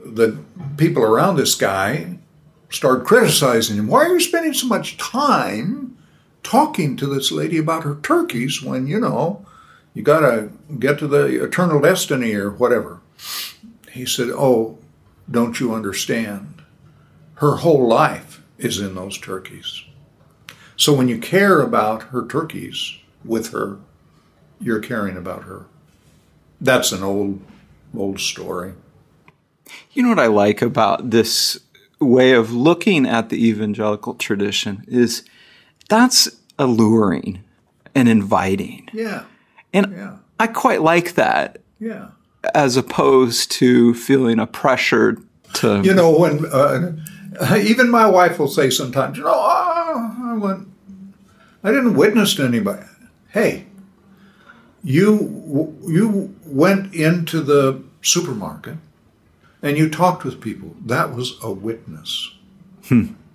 the 0.06 0.38
people 0.80 1.04
around 1.04 1.36
this 1.36 1.56
guy 1.56 2.18
started 2.70 3.06
criticizing 3.06 3.78
him. 3.78 3.88
Why 3.88 4.06
are 4.06 4.14
you 4.14 4.20
spending 4.20 4.54
so 4.54 4.68
much 4.68 4.98
time 4.98 5.98
talking 6.42 6.96
to 6.98 7.06
this 7.06 7.32
lady 7.32 7.58
about 7.58 7.84
her 7.84 7.98
turkeys 8.02 8.64
when 8.64 8.88
you 8.88 9.00
know? 9.00 9.46
you 9.94 10.04
got 10.04 10.22
to 10.22 10.50
get 10.78 11.00
to 11.00 11.08
the 11.08 11.44
eternal 11.44 11.82
destiny 11.82 12.34
or 12.34 12.52
whatever. 12.52 13.02
He 13.92 14.06
said, 14.06 14.30
Oh, 14.30 14.78
don't 15.30 15.60
you 15.60 15.74
understand? 15.74 16.62
Her 17.36 17.58
whole 17.58 17.88
life 17.88 18.42
is 18.58 18.80
in 18.80 18.96
those 18.96 19.18
turkeys. 19.18 19.84
So 20.76 20.94
when 20.94 21.08
you 21.08 21.18
care 21.18 21.62
about 21.62 22.04
her 22.04 22.26
turkeys 22.26 22.98
with 23.26 23.52
her, 23.52 23.80
you're 24.62 24.80
caring 24.80 25.18
about 25.18 25.44
her. 25.44 25.66
That's 26.62 26.92
an 26.92 27.04
old, 27.04 27.42
old 27.94 28.20
story. 28.20 28.74
You 29.92 30.04
know 30.04 30.10
what 30.10 30.20
I 30.20 30.28
like 30.28 30.62
about 30.62 31.10
this 31.10 31.60
way 32.00 32.32
of 32.32 32.52
looking 32.52 33.06
at 33.06 33.30
the 33.30 33.48
evangelical 33.48 34.16
tradition 34.16 34.84
is 34.88 35.24
that's 35.90 36.30
alluring 36.58 37.44
and 37.96 38.08
inviting. 38.08 38.88
Yeah, 38.94 39.24
And 39.74 39.92
yeah, 39.92 40.18
I 40.40 40.48
quite 40.48 40.82
like 40.82 41.16
that 41.16 41.60
yeah. 41.80 42.10
as 42.54 42.78
opposed 42.78 43.52
to 43.54 43.94
feeling 43.94 44.40
a 44.40 44.48
pressure 44.48 45.18
to 45.56 45.82
You 45.84 45.94
know, 45.94 46.18
when 46.18 46.46
uh, 46.46 46.94
even 47.58 47.90
my 47.90 48.06
wife 48.06 48.40
will 48.40 48.48
say 48.48 48.70
sometimes, 48.70 49.18
you 49.18 49.24
know, 49.24 49.34
oh, 49.34 50.16
I 50.24 50.38
went, 50.38 50.68
I 51.64 51.72
didn't 51.72 51.96
witness 51.96 52.36
to 52.36 52.46
anybody. 52.46 52.84
Hey, 53.30 53.66
you 54.84 55.76
you 55.86 56.36
went 56.46 56.94
into 56.94 57.42
the 57.42 57.84
supermarket 58.02 58.78
and 59.62 59.78
you 59.78 59.90
talked 59.90 60.24
with 60.24 60.42
people. 60.42 60.76
That 60.86 61.14
was 61.14 61.38
a 61.44 61.52
witness. 61.52 62.32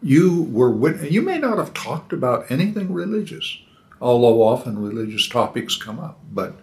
You 0.03 0.43
were 0.51 0.71
wit- 0.71 1.11
You 1.11 1.23
may 1.23 1.39
not 1.39 1.59
have 1.59 1.73
talked 1.73 2.13
about 2.13 2.51
anything 2.51 2.93
religious, 2.93 3.59
although 4.01 4.43
often 4.43 4.79
religious 4.83 5.29
topics 5.29 5.77
come 5.77 5.99
up. 5.99 6.19
But 6.33 6.55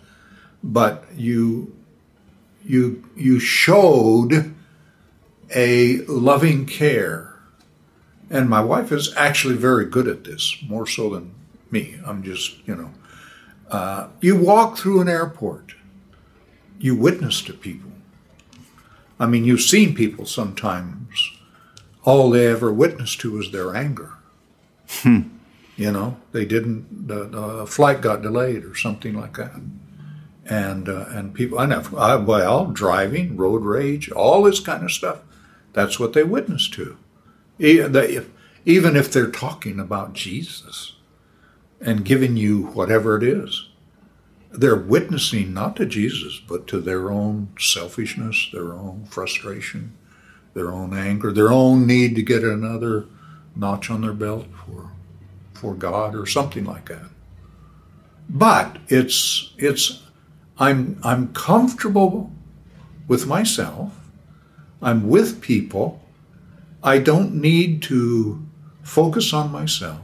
but 0.63 1.05
you 1.15 1.73
you 2.63 3.03
you 3.15 3.39
showed 3.39 4.53
a 5.55 5.97
loving 6.05 6.65
care. 6.65 7.27
And 8.29 8.49
my 8.49 8.61
wife 8.61 8.91
is 8.93 9.13
actually 9.17 9.55
very 9.55 9.85
good 9.85 10.07
at 10.07 10.23
this, 10.23 10.55
more 10.67 10.87
so 10.87 11.09
than 11.09 11.31
me. 11.69 11.99
I'm 12.05 12.23
just, 12.23 12.55
you 12.65 12.75
know. 12.75 12.91
Uh, 13.69 14.07
you 14.21 14.37
walk 14.37 14.77
through 14.77 15.01
an 15.01 15.09
airport, 15.09 15.73
you 16.79 16.95
witness 16.95 17.41
to 17.41 17.53
people. 17.53 17.90
I 19.21 19.27
mean, 19.27 19.45
you've 19.45 19.61
seen 19.61 19.93
people 19.93 20.25
sometimes, 20.25 21.31
all 22.03 22.31
they 22.31 22.47
ever 22.47 22.73
witness 22.73 23.15
to 23.17 23.39
is 23.39 23.51
their 23.51 23.75
anger. 23.75 24.13
You 25.77 25.91
know, 25.91 26.17
they 26.31 26.45
didn't, 26.45 27.07
the, 27.07 27.25
the 27.25 27.67
flight 27.67 28.01
got 28.01 28.23
delayed 28.23 28.65
or 28.65 28.75
something 28.75 29.13
like 29.13 29.37
that. 29.37 29.61
And 30.45 30.89
uh, 30.89 31.05
and 31.09 31.33
people 31.35 31.59
I 31.59 31.67
know 31.67 31.83
I, 31.97 32.15
well 32.15 32.65
driving 32.65 33.37
road 33.37 33.63
rage 33.63 34.11
all 34.11 34.43
this 34.43 34.59
kind 34.59 34.83
of 34.83 34.91
stuff 34.91 35.19
that's 35.71 35.99
what 35.99 36.13
they 36.13 36.23
witness 36.23 36.67
to. 36.69 36.97
Even 37.59 38.95
if 38.95 39.11
they're 39.11 39.31
talking 39.31 39.79
about 39.79 40.13
Jesus 40.13 40.95
and 41.79 42.03
giving 42.03 42.37
you 42.37 42.63
whatever 42.63 43.15
it 43.17 43.23
is 43.23 43.69
they're 44.51 44.75
witnessing 44.75 45.53
not 45.53 45.75
to 45.77 45.85
Jesus 45.85 46.39
but 46.47 46.67
to 46.67 46.79
their 46.79 47.11
own 47.11 47.49
selfishness 47.59 48.49
their 48.51 48.73
own 48.73 49.05
frustration 49.05 49.95
their 50.53 50.71
own 50.71 50.95
anger 50.95 51.31
their 51.31 51.51
own 51.51 51.87
need 51.87 52.15
to 52.15 52.21
get 52.21 52.43
another 52.43 53.05
notch 53.55 53.89
on 53.89 54.01
their 54.01 54.13
belt 54.13 54.47
for 54.65 54.91
for 55.53 55.73
God 55.73 56.15
or 56.15 56.25
something 56.25 56.65
like 56.65 56.89
that 56.89 57.09
but 58.29 58.77
it's 58.87 59.53
it's 59.57 60.01
I'm 60.57 60.99
I'm 61.03 61.33
comfortable 61.33 62.31
with 63.07 63.27
myself. 63.27 63.91
I'm 64.81 65.09
with 65.09 65.41
people. 65.41 66.01
I 66.83 66.99
don't 66.99 67.35
need 67.35 67.81
to 67.83 68.45
focus 68.83 69.33
on 69.33 69.51
myself. 69.51 69.99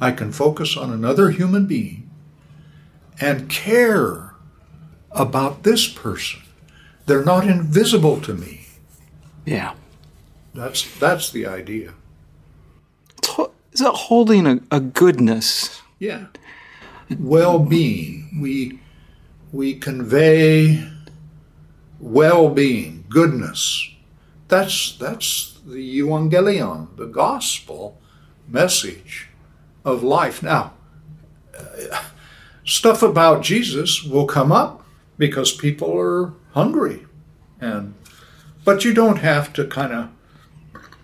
I 0.00 0.12
can 0.12 0.30
focus 0.30 0.76
on 0.76 0.92
another 0.92 1.30
human 1.30 1.66
being 1.66 1.99
and 3.20 3.48
care 3.50 4.34
about 5.12 5.62
this 5.62 5.86
person. 5.88 6.40
They're 7.06 7.24
not 7.24 7.46
invisible 7.46 8.20
to 8.22 8.34
me. 8.34 8.66
yeah. 9.44 9.74
That's 10.52 10.98
that's 10.98 11.30
the 11.30 11.46
idea. 11.46 11.94
Ho- 13.24 13.52
Is 13.72 13.80
it 13.80 13.86
holding 13.94 14.46
a, 14.48 14.58
a 14.72 14.80
goodness? 14.80 15.80
Yeah. 16.00 16.26
Well-being. 17.20 18.40
We 18.42 18.80
we 19.52 19.74
convey 19.74 20.84
well-being, 22.00 23.04
goodness. 23.08 23.90
That's 24.48 24.96
that's 24.96 25.58
the 25.64 26.00
evangelion, 26.00 26.96
the 26.96 27.06
gospel 27.06 27.96
message 28.48 29.28
of 29.84 30.02
life. 30.02 30.42
Now, 30.42 30.72
uh, 31.56 32.02
stuff 32.70 33.02
about 33.02 33.42
Jesus 33.42 34.04
will 34.04 34.26
come 34.26 34.52
up 34.52 34.86
because 35.18 35.50
people 35.52 35.98
are 35.98 36.32
hungry, 36.52 37.04
and 37.60 37.94
but 38.64 38.84
you 38.84 38.94
don't 38.94 39.18
have 39.18 39.52
to 39.54 39.66
kind 39.66 39.92
of 39.92 40.08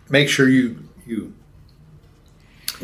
make 0.08 0.28
sure 0.28 0.48
you 0.48 0.88
you 1.04 1.34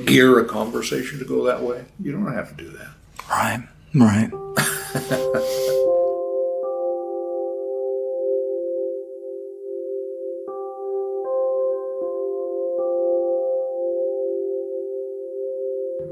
gear 0.05 0.39
a 0.39 0.45
conversation 0.45 1.19
to 1.21 1.25
go 1.25 1.45
that 1.45 1.63
way. 1.63 1.85
You 2.01 2.13
don't 2.13 2.33
have 2.33 2.57
to 2.57 2.65
do 2.65 2.71
that. 2.71 2.91
Right. 3.31 3.63
Right. 3.95 4.31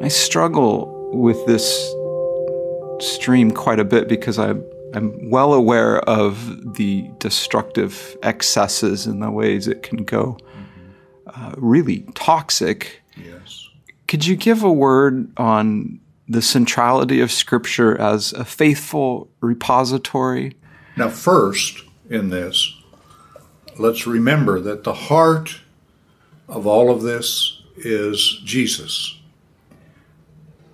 I 0.03 0.09
struggle 0.09 1.11
with 1.13 1.45
this 1.47 1.93
stream 3.03 3.51
quite 3.51 3.81
a 3.81 3.85
bit 3.85 4.09
because 4.09 4.39
I'm 4.39 4.65
I'm 4.95 5.31
well 5.31 5.53
aware 5.53 6.01
of 6.01 6.75
the 6.75 7.09
destructive 7.19 8.17
excesses 8.23 9.07
and 9.07 9.23
the 9.23 9.31
ways 9.31 9.69
it 9.69 9.83
can 9.83 10.05
go 10.05 10.37
uh, 11.27 11.53
really 11.57 12.01
toxic. 12.15 13.03
Yes. 13.17 13.69
Could 14.09 14.27
you 14.27 14.35
give 14.35 14.65
a 14.65 14.73
word 14.73 15.33
on 15.37 16.01
the 16.29 16.43
centrality 16.43 17.21
of 17.21 17.31
Scripture 17.31 18.01
as 18.01 18.33
a 18.33 18.45
faithful 18.45 19.31
repository? 19.41 20.57
Now, 20.97 21.09
first 21.09 21.85
in 22.09 22.31
this, 22.31 22.75
let's 23.79 24.07
remember 24.07 24.61
that 24.61 24.85
the 24.85 24.95
heart 24.95 25.61
of 26.49 26.67
all 26.67 26.91
of 26.91 27.03
this 27.03 27.63
is 27.77 28.41
Jesus, 28.45 29.20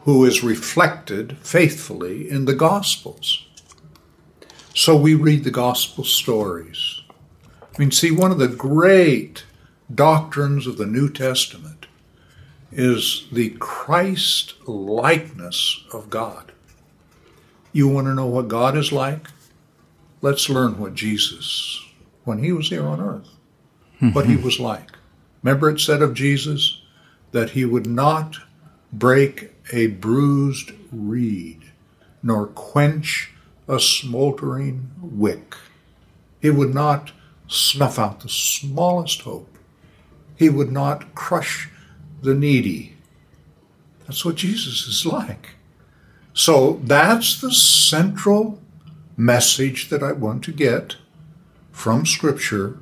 who 0.06 0.24
is 0.24 0.44
reflected 0.44 1.36
faithfully 1.38 2.30
in 2.30 2.44
the 2.44 2.54
Gospels. 2.54 3.44
So 4.72 4.96
we 4.96 5.16
read 5.16 5.42
the 5.42 5.50
Gospel 5.50 6.04
stories. 6.04 7.02
I 7.42 7.78
mean, 7.78 7.90
see, 7.90 8.12
one 8.12 8.30
of 8.30 8.38
the 8.38 8.46
great 8.46 9.44
doctrines 9.92 10.68
of 10.68 10.78
the 10.78 10.86
New 10.86 11.10
Testament 11.10 11.86
is 12.70 13.26
the 13.32 13.50
Christ 13.58 14.54
likeness 14.68 15.84
of 15.92 16.08
God. 16.08 16.52
You 17.72 17.88
want 17.88 18.06
to 18.06 18.14
know 18.14 18.26
what 18.26 18.46
God 18.46 18.76
is 18.76 18.92
like? 18.92 19.26
Let's 20.22 20.48
learn 20.48 20.78
what 20.78 20.94
Jesus, 20.94 21.84
when 22.22 22.38
he 22.44 22.52
was 22.52 22.68
here 22.68 22.86
on 22.86 23.00
earth, 23.00 23.28
what 24.12 24.26
he 24.26 24.34
mm-hmm. 24.34 24.44
was 24.44 24.60
like. 24.60 24.92
Remember, 25.42 25.68
it 25.68 25.80
said 25.80 26.00
of 26.00 26.14
Jesus 26.14 26.80
that 27.32 27.50
he 27.50 27.64
would 27.64 27.88
not 27.88 28.36
break 28.92 29.50
a 29.72 29.88
bruised 29.88 30.72
reed, 30.92 31.72
nor 32.22 32.46
quench 32.46 33.32
a 33.68 33.80
smoldering 33.80 34.90
wick. 35.00 35.56
He 36.40 36.50
would 36.50 36.74
not 36.74 37.12
snuff 37.48 37.98
out 37.98 38.20
the 38.20 38.28
smallest 38.28 39.22
hope. 39.22 39.58
He 40.36 40.48
would 40.48 40.70
not 40.70 41.14
crush 41.14 41.70
the 42.22 42.34
needy. 42.34 42.96
That's 44.06 44.24
what 44.24 44.36
Jesus 44.36 44.86
is 44.86 45.04
like. 45.04 45.50
So 46.32 46.80
that's 46.84 47.40
the 47.40 47.52
central 47.52 48.60
message 49.16 49.88
that 49.88 50.02
I 50.02 50.12
want 50.12 50.44
to 50.44 50.52
get 50.52 50.96
from 51.72 52.04
Scripture. 52.04 52.78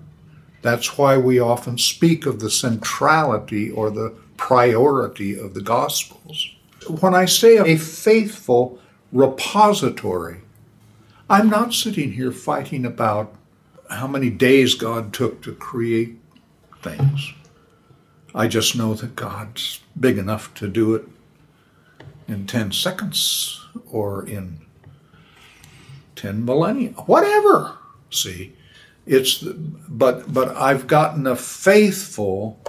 That's 0.63 0.99
why 0.99 1.17
we 1.17 1.39
often 1.39 1.79
speak 1.79 2.27
of 2.27 2.41
the 2.41 2.51
centrality 2.51 3.71
or 3.71 3.91
the 3.91 4.15
priority 4.37 5.39
of 5.39 5.55
the 5.55 5.63
Gospels. 5.63 6.54
When 6.89 7.15
I 7.15 7.25
say 7.25 7.57
a 7.57 7.77
faithful 7.77 8.79
repository, 9.13 10.41
I'm 11.29 11.49
not 11.49 11.73
sitting 11.73 12.13
here 12.13 12.33
fighting 12.33 12.85
about 12.85 13.35
how 13.91 14.07
many 14.07 14.31
days 14.31 14.75
God 14.75 15.13
took 15.13 15.43
to 15.43 15.55
create 15.55 16.19
things. 16.83 17.33
I 18.35 18.49
just 18.49 18.77
know 18.77 18.95
that 18.95 19.17
God's 19.17 19.81
big 19.99 20.19
enough 20.19 20.53
to 20.55 20.69
do 20.69 20.95
it 20.95 21.07
in 22.27 22.47
10 22.47 22.73
seconds 22.73 23.65
or 23.91 24.27
in 24.27 24.61
10 26.17 26.45
millennia, 26.45 26.91
whatever. 26.91 27.79
See, 28.11 28.55
it's 29.07 29.41
the, 29.41 29.55
but 29.55 30.33
but 30.33 30.57
I've 30.57 30.87
gotten 30.87 31.27
a 31.27 31.37
faithful 31.37 32.61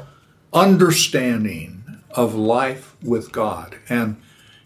understanding 0.54 2.01
of 2.12 2.36
life 2.36 2.95
with 3.06 3.32
God. 3.32 3.78
And 3.89 4.22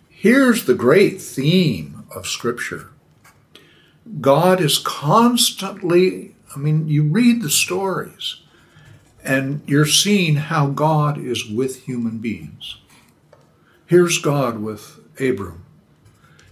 here's 0.10 0.66
the 0.66 0.74
great 0.74 1.22
theme 1.22 2.06
of 2.16 2.28
scripture. 2.28 2.90
God 4.22 4.60
is 4.60 4.78
constantly, 4.80 6.36
I 6.56 6.60
mean, 6.60 6.88
you 6.88 7.04
read 7.04 7.42
the 7.42 7.50
stories 7.50 8.42
and 9.24 9.62
you're 9.68 9.86
seeing 9.86 10.36
how 10.36 10.68
God 10.68 11.18
is 11.18 11.48
with 11.48 11.84
human 11.84 12.20
beings. 12.20 12.78
Here's 13.86 14.18
God 14.20 14.60
with 14.60 15.00
Abram. 15.20 15.66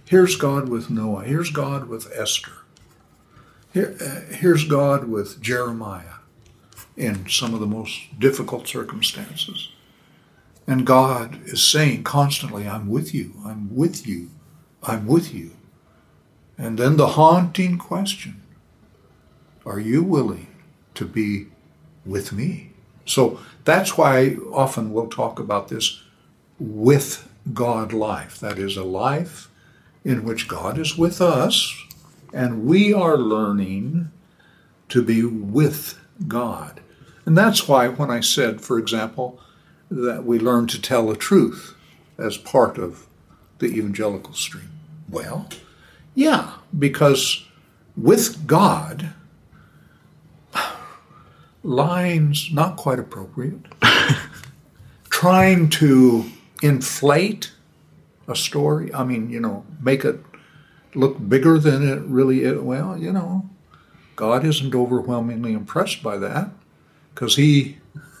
Here's 0.04 0.36
God 0.36 0.68
with 0.68 0.90
Noah. 0.90 1.24
Here's 1.24 1.50
God 1.50 1.88
with 1.88 2.10
Esther. 2.14 2.52
Here, 3.72 3.96
uh, 4.00 4.34
here's 4.34 4.64
God 4.64 5.04
with 5.04 5.40
Jeremiah 5.40 6.18
in 6.96 7.28
some 7.28 7.54
of 7.54 7.60
the 7.60 7.66
most 7.66 8.18
difficult 8.18 8.66
circumstances. 8.66 9.70
And 10.68 10.86
God 10.86 11.40
is 11.46 11.66
saying 11.66 12.04
constantly, 12.04 12.68
I'm 12.68 12.88
with 12.88 13.12
you, 13.12 13.32
I'm 13.44 13.74
with 13.74 14.06
you, 14.06 14.30
I'm 14.84 15.08
with 15.08 15.34
you. 15.34 15.56
And 16.56 16.78
then 16.78 16.96
the 16.96 17.08
haunting 17.08 17.78
question 17.78 18.42
Are 19.66 19.80
you 19.80 20.04
willing 20.04 20.54
to 20.94 21.04
be 21.04 21.46
with 22.06 22.32
me? 22.32 22.70
So 23.04 23.40
that's 23.64 23.98
why 23.98 24.36
often 24.52 24.92
we'll 24.92 25.08
talk 25.08 25.40
about 25.40 25.68
this 25.68 26.02
with 26.60 27.28
God 27.52 27.92
life. 27.92 28.38
That 28.38 28.58
is 28.58 28.76
a 28.76 28.84
life 28.84 29.48
in 30.04 30.22
which 30.22 30.46
God 30.46 30.78
is 30.78 30.96
with 30.96 31.20
us 31.20 31.74
and 32.32 32.66
we 32.66 32.92
are 32.92 33.16
learning 33.16 34.10
to 34.88 35.02
be 35.02 35.24
with 35.24 35.98
God. 36.26 36.80
And 37.24 37.36
that's 37.36 37.68
why 37.68 37.88
when 37.88 38.10
I 38.10 38.20
said, 38.20 38.60
for 38.60 38.78
example, 38.78 39.40
that 39.90 40.24
we 40.24 40.38
learn 40.38 40.66
to 40.68 40.80
tell 40.80 41.06
the 41.06 41.16
truth 41.16 41.74
as 42.18 42.36
part 42.36 42.78
of 42.78 43.06
the 43.58 43.66
evangelical 43.66 44.34
stream. 44.34 44.70
Well, 45.08 45.48
yeah, 46.14 46.54
because 46.76 47.44
with 47.96 48.46
God, 48.46 49.14
lying's 51.62 52.52
not 52.52 52.76
quite 52.76 52.98
appropriate. 52.98 53.60
Trying 55.10 55.68
to 55.70 56.24
inflate 56.62 57.52
a 58.26 58.36
story, 58.36 58.92
I 58.92 59.04
mean, 59.04 59.30
you 59.30 59.40
know, 59.40 59.64
make 59.80 60.04
it 60.04 60.20
look 60.94 61.28
bigger 61.28 61.58
than 61.58 61.86
it 61.86 62.00
really 62.02 62.42
is. 62.42 62.60
Well, 62.60 62.96
you 62.96 63.12
know, 63.12 63.48
God 64.16 64.44
isn't 64.44 64.74
overwhelmingly 64.74 65.52
impressed 65.52 66.02
by 66.02 66.18
that 66.18 66.50
because 67.14 67.36
He, 67.36 67.78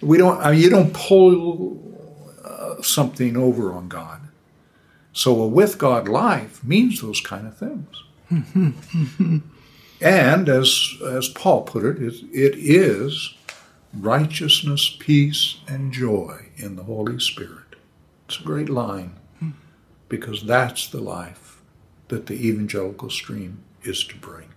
we 0.00 0.18
don't, 0.18 0.40
I 0.40 0.52
mean, 0.52 0.60
you 0.60 0.70
don't 0.70 0.92
pull 0.92 1.80
uh, 2.44 2.82
something 2.82 3.36
over 3.36 3.72
on 3.72 3.88
God. 3.88 4.20
So 5.12 5.42
a 5.42 5.46
with 5.46 5.78
God 5.78 6.08
life 6.08 6.62
means 6.62 7.00
those 7.00 7.20
kind 7.20 7.46
of 7.46 7.56
things. 7.56 8.04
and 10.00 10.48
as 10.48 10.88
as 11.04 11.28
Paul 11.28 11.62
put 11.62 11.84
it, 11.84 12.00
it, 12.00 12.14
it 12.32 12.56
is 12.56 13.34
righteousness, 13.92 14.96
peace, 14.98 15.56
and 15.66 15.92
joy 15.92 16.50
in 16.56 16.76
the 16.76 16.84
Holy 16.84 17.18
Spirit. 17.18 17.76
It's 18.26 18.38
a 18.38 18.44
great 18.44 18.68
line 18.68 19.16
because 20.08 20.44
that's 20.44 20.88
the 20.88 21.00
life 21.00 21.60
that 22.08 22.26
the 22.26 22.34
evangelical 22.34 23.10
stream 23.10 23.64
is 23.82 24.04
to 24.04 24.16
bring. 24.16 24.48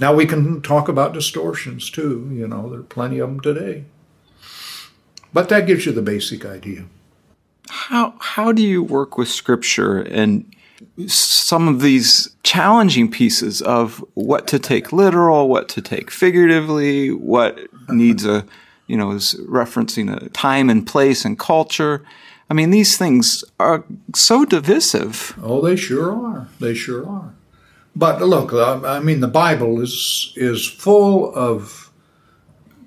Now 0.00 0.14
we 0.14 0.26
can 0.26 0.62
talk 0.62 0.88
about 0.88 1.12
distortions 1.12 1.90
too, 1.90 2.28
you 2.32 2.46
know, 2.46 2.68
there 2.70 2.80
are 2.80 2.84
plenty 2.84 3.18
of 3.18 3.28
them 3.28 3.40
today. 3.40 3.84
But 5.32 5.48
that 5.48 5.66
gives 5.66 5.86
you 5.86 5.92
the 5.92 6.02
basic 6.02 6.44
idea. 6.44 6.86
How 7.68 8.14
how 8.20 8.52
do 8.52 8.62
you 8.62 8.82
work 8.82 9.18
with 9.18 9.28
scripture 9.28 9.98
and 9.98 10.50
some 11.06 11.68
of 11.68 11.80
these 11.80 12.34
challenging 12.44 13.10
pieces 13.10 13.60
of 13.62 14.04
what 14.14 14.46
to 14.48 14.58
take 14.58 14.92
literal, 14.92 15.48
what 15.48 15.68
to 15.70 15.82
take 15.82 16.10
figuratively, 16.10 17.10
what 17.10 17.58
needs 17.88 18.24
a 18.24 18.46
you 18.86 18.96
know 18.96 19.10
is 19.10 19.34
referencing 19.46 20.14
a 20.14 20.28
time 20.30 20.70
and 20.70 20.86
place 20.86 21.24
and 21.24 21.38
culture 21.38 22.04
I 22.50 22.54
mean, 22.54 22.70
these 22.70 22.96
things 22.96 23.44
are 23.60 23.84
so 24.14 24.44
divisive. 24.44 25.34
Oh, 25.42 25.60
they 25.60 25.76
sure 25.76 26.12
are. 26.12 26.48
They 26.60 26.74
sure 26.74 27.06
are. 27.06 27.34
But 27.94 28.22
look, 28.22 28.52
I 28.52 29.00
mean, 29.00 29.20
the 29.20 29.28
Bible 29.28 29.80
is 29.80 30.32
is 30.36 30.66
full 30.66 31.34
of 31.34 31.90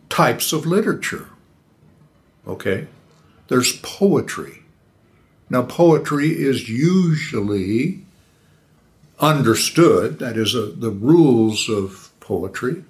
types 0.10 0.54
of 0.54 0.66
literature. 0.66 1.30
Okay, 2.48 2.88
there's 3.48 3.78
poetry. 3.82 4.64
Now, 5.50 5.64
poetry 5.64 6.30
is 6.30 6.70
usually 6.70 8.06
understood. 9.20 10.20
That 10.20 10.38
is, 10.38 10.56
uh, 10.56 10.72
the 10.76 10.92
rules 10.92 11.68
of 11.68 12.10
poetry. 12.22 12.86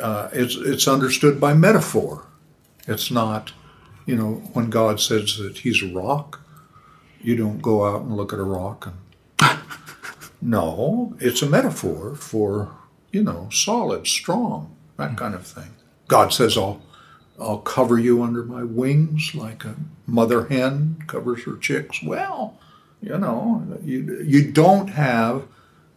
Uh, 0.00 0.30
it's 0.32 0.56
it's 0.56 0.88
understood 0.88 1.38
by 1.38 1.52
metaphor. 1.52 2.24
It's 2.86 3.10
not 3.10 3.52
you 4.08 4.16
know, 4.16 4.36
when 4.54 4.70
God 4.70 5.00
says 5.00 5.36
that 5.36 5.58
He's 5.58 5.82
a 5.82 5.92
rock, 5.92 6.40
you 7.20 7.36
don't 7.36 7.60
go 7.60 7.86
out 7.86 8.00
and 8.00 8.16
look 8.16 8.32
at 8.32 8.38
a 8.38 8.42
rock 8.44 8.86
and. 8.86 8.96
No, 10.40 11.16
it's 11.20 11.42
a 11.42 11.48
metaphor 11.48 12.14
for, 12.14 12.76
you 13.12 13.22
know, 13.22 13.48
solid, 13.50 14.06
strong, 14.06 14.74
that 14.96 15.16
kind 15.16 15.34
of 15.34 15.46
thing. 15.46 15.74
God 16.06 16.32
says, 16.32 16.56
I'll, 16.56 16.80
I'll 17.40 17.58
cover 17.58 17.98
you 17.98 18.22
under 18.22 18.44
my 18.44 18.62
wings 18.62 19.34
like 19.34 19.64
a 19.64 19.76
mother 20.06 20.46
hen 20.46 21.02
covers 21.06 21.44
her 21.44 21.56
chicks. 21.56 22.02
Well, 22.02 22.58
you 23.00 23.18
know, 23.18 23.78
you, 23.84 24.22
you 24.24 24.50
don't 24.50 24.88
have 24.88 25.46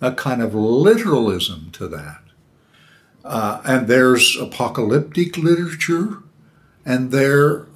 a 0.01 0.11
kind 0.11 0.41
of 0.41 0.53
literalism 0.53 1.69
to 1.73 1.87
that. 1.87 2.21
Uh, 3.23 3.61
and 3.65 3.87
there's 3.87 4.35
apocalyptic 4.35 5.37
literature, 5.37 6.17
and 6.83 7.11
there 7.11 7.67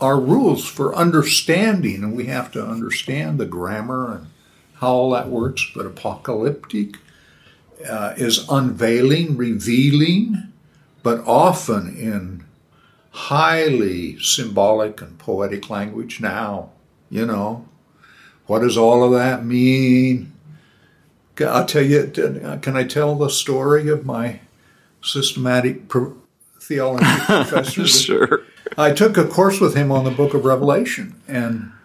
are 0.00 0.18
rules 0.18 0.66
for 0.66 0.94
understanding, 0.94 2.02
and 2.02 2.16
we 2.16 2.26
have 2.26 2.50
to 2.52 2.64
understand 2.64 3.38
the 3.38 3.46
grammar 3.46 4.14
and 4.14 4.26
how 4.84 4.92
all 4.92 5.10
that 5.10 5.28
works. 5.28 5.66
But 5.74 5.86
apocalyptic 5.86 6.98
uh, 7.88 8.14
is 8.16 8.46
unveiling, 8.48 9.36
revealing, 9.36 10.52
but 11.02 11.20
often 11.26 11.96
in 11.96 12.44
highly 13.10 14.18
symbolic 14.18 15.00
and 15.00 15.18
poetic 15.18 15.70
language 15.70 16.20
now. 16.20 16.70
You 17.10 17.26
know, 17.26 17.68
what 18.46 18.60
does 18.60 18.76
all 18.76 19.04
of 19.04 19.12
that 19.12 19.44
mean? 19.44 20.32
I'll 21.40 21.66
tell 21.66 21.82
you, 21.82 22.06
can 22.62 22.76
I 22.76 22.84
tell 22.84 23.14
the 23.16 23.28
story 23.28 23.88
of 23.88 24.04
my 24.06 24.40
systematic 25.02 25.88
pro- 25.88 26.16
theology 26.60 27.04
professor? 27.26 27.86
sure. 27.86 28.42
I 28.76 28.92
took 28.92 29.16
a 29.16 29.24
course 29.24 29.60
with 29.60 29.74
him 29.74 29.92
on 29.92 30.04
the 30.04 30.10
book 30.10 30.34
of 30.34 30.44
Revelation, 30.44 31.20
and 31.28 31.70
uh, 31.70 31.83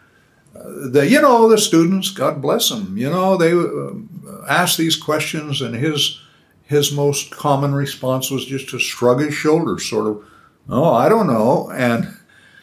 the 0.64 1.08
you 1.08 1.22
know 1.22 1.50
the 1.50 1.58
students, 1.58 2.12
God 2.12 2.42
bless 2.42 2.70
them, 2.70 2.98
you 2.98 3.10
know 3.10 3.38
they 3.38 3.52
uh, 3.54 4.46
ask 4.48 4.78
these 4.78 4.96
questions, 4.96 5.62
and 5.62 5.76
his 5.76 6.20
his 6.64 6.92
most 6.92 7.32
common 7.32 7.74
response 7.74 8.30
was 8.30 8.46
just 8.46 8.70
to 8.70 8.80
shrug 8.80 9.22
his 9.22 9.34
shoulders, 9.34 9.90
sort 9.90 10.06
of, 10.06 10.24
oh, 10.70 10.94
I 10.94 11.10
don't 11.10 11.26
know. 11.26 11.72
And 11.72 12.16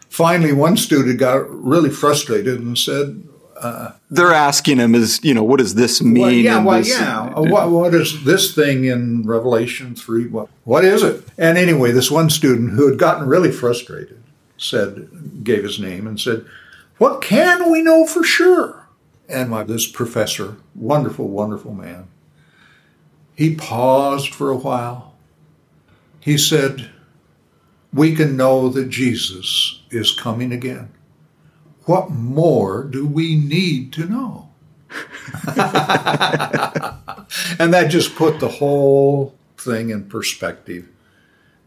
finally, 0.09 0.53
one 0.53 0.77
student 0.77 1.19
got 1.19 1.51
really 1.51 1.91
frustrated 1.91 2.61
and 2.61 2.79
said, 2.79 3.25
uh, 3.61 3.91
They're 4.09 4.33
asking 4.33 4.79
him, 4.79 4.95
"Is 4.95 5.19
you 5.25 5.35
know 5.35 5.43
what 5.43 5.59
does 5.59 5.75
this 5.75 6.01
mean?" 6.03 6.23
well, 6.23 6.31
yeah, 6.31 6.63
well, 6.63 6.79
this- 6.79 6.99
yeah. 6.99 7.21
Uh, 7.37 7.43
what, 7.43 7.71
what 7.71 7.95
is 7.95 8.25
this 8.25 8.55
thing 8.55 8.85
in 8.85 9.27
Revelation 9.27 9.95
three? 9.95 10.27
What 10.29 10.49
what 10.65 10.85
is 10.85 11.03
it? 11.03 11.25
And 11.39 11.59
anyway, 11.59 11.91
this 11.91 12.11
one 12.11 12.31
student 12.31 12.71
who 12.75 12.89
had 12.89 12.99
gotten 12.99 13.27
really 13.27 13.51
frustrated 13.51 14.23
said, 14.59 15.45
gave 15.45 15.63
his 15.65 15.79
name 15.79 16.07
and 16.07 16.19
said, 16.21 16.45
"What 16.99 17.21
can 17.21 17.71
we 17.71 17.83
know 17.83 18.07
for 18.07 18.25
sure?" 18.25 18.89
And 19.29 19.51
my 19.51 19.65
this 19.65 19.87
professor, 19.87 20.57
wonderful, 20.75 21.29
wonderful 21.29 21.75
man, 21.75 22.09
he 23.35 23.55
paused 23.55 24.35
for 24.35 24.51
a 24.51 24.57
while. 24.57 25.15
He 26.21 26.39
said, 26.39 26.91
"We 27.93 28.15
can 28.15 28.37
know 28.37 28.69
that 28.69 28.89
Jesus 28.89 29.83
is 29.91 30.13
coming 30.13 30.53
again." 30.53 30.91
What 31.87 32.11
more 32.11 32.83
do 32.83 33.07
we 33.07 33.37
need 33.37 33.93
to 33.93 34.07
know? 34.07 34.49
and 37.59 37.73
that 37.73 37.87
just 37.89 38.17
put 38.17 38.41
the 38.41 38.49
whole 38.49 39.37
thing 39.57 39.91
in 39.91 40.09
perspective. 40.09 40.89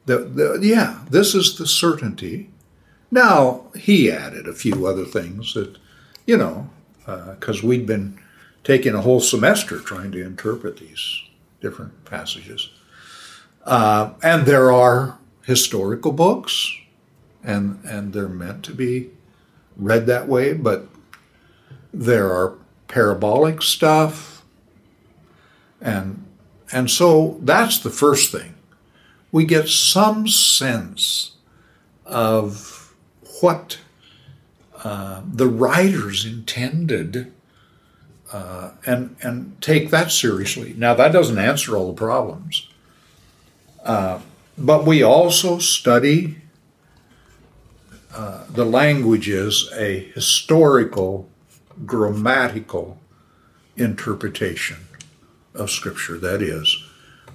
The, 0.05 0.17
the, 0.17 0.59
yeah, 0.61 0.99
this 1.09 1.35
is 1.35 1.57
the 1.57 1.67
certainty. 1.67 2.49
Now, 3.11 3.65
he 3.75 4.11
added 4.11 4.47
a 4.47 4.53
few 4.53 4.85
other 4.85 5.05
things 5.05 5.53
that, 5.53 5.77
you 6.25 6.37
know, 6.37 6.69
because 7.05 7.63
we'd 7.63 7.87
been 7.87 8.19
taking 8.63 8.93
a 8.93 9.01
whole 9.01 9.19
semester 9.19 9.79
trying 9.79 10.11
to 10.11 10.23
interpret 10.23 10.77
these 10.77 11.23
different 11.59 12.05
passages. 12.05 12.69
Uh, 13.65 14.11
and 14.21 14.45
there 14.45 14.71
are 14.71 15.17
historical 15.45 16.11
books, 16.11 16.71
and, 17.43 17.83
and 17.83 18.13
they're 18.13 18.29
meant 18.29 18.63
to 18.65 18.73
be 18.73 19.09
read 19.75 20.05
that 20.05 20.27
way, 20.27 20.53
but 20.53 20.87
there 21.93 22.31
are 22.31 22.57
parabolic 22.87 23.61
stuff 23.61 24.43
and 25.81 26.25
and 26.71 26.89
so 26.89 27.39
that's 27.41 27.79
the 27.79 27.89
first 27.89 28.31
thing 28.31 28.55
we 29.31 29.45
get 29.45 29.67
some 29.69 30.27
sense 30.27 31.35
of 32.05 32.78
what 33.41 33.79
uh, 34.83 35.21
the 35.25 35.47
writers 35.47 36.25
intended 36.25 37.31
uh, 38.31 38.71
and 38.85 39.15
and 39.21 39.59
take 39.61 39.89
that 39.89 40.11
seriously 40.11 40.73
now 40.77 40.93
that 40.93 41.11
doesn't 41.11 41.39
answer 41.39 41.75
all 41.75 41.87
the 41.87 41.97
problems 41.97 42.67
uh, 43.83 44.19
but 44.57 44.85
we 44.85 45.01
also 45.01 45.57
study 45.57 46.37
uh, 48.13 48.43
the 48.49 48.65
language 48.65 49.29
is 49.29 49.69
a 49.75 50.11
historical 50.15 51.29
grammatical 51.85 52.99
interpretation 53.77 54.77
of 55.53 55.69
Scripture. 55.69 56.17
That 56.17 56.41
is, 56.41 56.83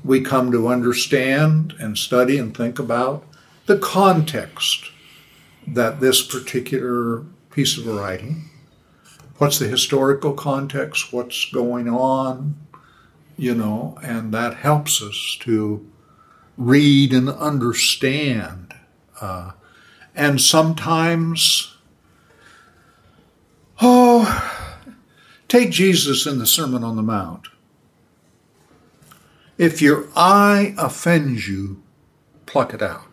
we 0.05 0.20
come 0.20 0.50
to 0.52 0.68
understand 0.68 1.74
and 1.78 1.96
study 1.96 2.38
and 2.38 2.55
think 2.55 2.78
about 2.78 3.24
the 3.66 3.78
context 3.78 4.90
that 5.67 6.01
this 6.01 6.23
particular 6.23 7.25
piece 7.51 7.77
of 7.79 7.87
writing, 7.87 8.51
what's 9.39 9.59
the 9.59 9.69
historical 9.69 10.33
context, 10.33 11.12
what's 11.12 11.51
going 11.51 11.89
on, 11.89 12.57
you 13.37 13.55
know, 13.55 13.99
and 14.03 14.33
that 14.33 14.55
helps 14.57 15.03
us 15.03 15.37
to 15.41 15.87
read 16.57 17.12
and 17.12 17.29
understand. 17.29 18.75
Uh, 19.21 19.53
and 20.15 20.41
sometimes 20.41 21.75
Oh, 23.81 24.71
take 25.49 25.71
Jesus 25.71 26.27
in 26.27 26.39
the 26.39 26.47
Sermon 26.47 26.85
on 26.85 26.97
the 26.97 27.03
Mount. 27.03 27.49
If 29.59 29.83
your 29.83 30.09
eye 30.17 30.75
offends 30.79 31.49
you, 31.49 31.83
pluck 32.47 32.73
it 32.73 32.83
out. 32.83 33.07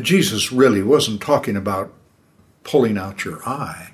Jesus 0.00 0.52
really 0.52 0.82
wasn't 0.82 1.20
talking 1.20 1.56
about 1.56 1.92
pulling 2.64 2.98
out 2.98 3.24
your 3.24 3.46
eye. 3.48 3.92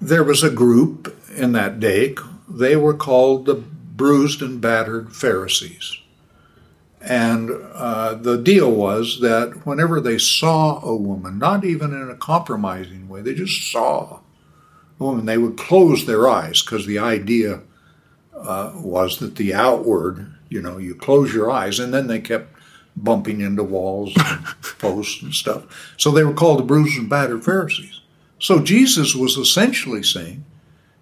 There 0.00 0.24
was 0.24 0.42
a 0.42 0.50
group 0.50 1.16
in 1.36 1.52
that 1.52 1.80
day, 1.80 2.14
they 2.48 2.76
were 2.76 2.94
called 2.94 3.46
the 3.46 3.54
bruised 3.54 4.42
and 4.42 4.60
battered 4.60 5.14
Pharisees. 5.14 5.98
And 7.00 7.50
uh, 7.50 8.14
the 8.14 8.36
deal 8.36 8.70
was 8.70 9.20
that 9.20 9.64
whenever 9.64 10.00
they 10.00 10.18
saw 10.18 10.82
a 10.84 10.94
woman, 10.94 11.38
not 11.38 11.64
even 11.64 11.92
in 11.92 12.10
a 12.10 12.16
compromising 12.16 13.08
way, 13.08 13.22
they 13.22 13.34
just 13.34 13.70
saw 13.70 14.20
a 14.98 15.04
woman, 15.04 15.24
they 15.24 15.38
would 15.38 15.56
close 15.56 16.04
their 16.04 16.28
eyes 16.28 16.62
because 16.62 16.86
the 16.86 16.98
idea 16.98 17.60
uh, 18.34 18.72
was 18.76 19.18
that 19.18 19.36
the 19.36 19.54
outward, 19.54 20.34
you 20.48 20.60
know, 20.60 20.76
you 20.78 20.94
close 20.94 21.32
your 21.32 21.50
eyes, 21.50 21.78
and 21.78 21.92
then 21.92 22.06
they 22.06 22.20
kept 22.20 22.54
bumping 22.96 23.40
into 23.40 23.62
walls 23.62 24.12
and 24.16 24.44
posts 24.78 25.22
and 25.22 25.34
stuff. 25.34 25.94
So 25.96 26.10
they 26.10 26.24
were 26.24 26.34
called 26.34 26.58
the 26.58 26.64
bruised 26.64 26.98
and 26.98 27.08
battered 27.08 27.44
Pharisees. 27.44 28.00
So 28.38 28.60
Jesus 28.60 29.14
was 29.14 29.36
essentially 29.36 30.02
saying, 30.02 30.44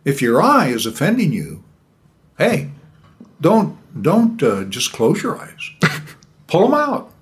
if 0.05 0.23
your 0.23 0.43
eye 0.43 0.69
is 0.69 0.87
offending 0.87 1.33
you, 1.33 1.63
hey, 2.39 2.71
don't 3.41 3.77
don't 4.03 4.43
uh, 4.43 4.65
just 4.65 4.93
close 4.93 5.23
your 5.23 5.39
eyes. 5.39 5.71
Pull 6.47 6.63
them 6.69 6.75
out. 6.75 7.13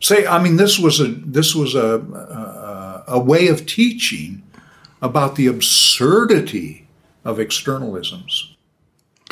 Say, 0.00 0.26
I 0.26 0.42
mean, 0.42 0.56
this 0.56 0.78
was 0.78 1.00
a 1.00 1.08
this 1.08 1.54
was 1.54 1.74
a, 1.74 2.00
a 2.00 3.04
a 3.06 3.18
way 3.18 3.48
of 3.48 3.66
teaching 3.66 4.42
about 5.02 5.36
the 5.36 5.46
absurdity 5.46 6.86
of 7.24 7.38
externalisms. 7.38 8.53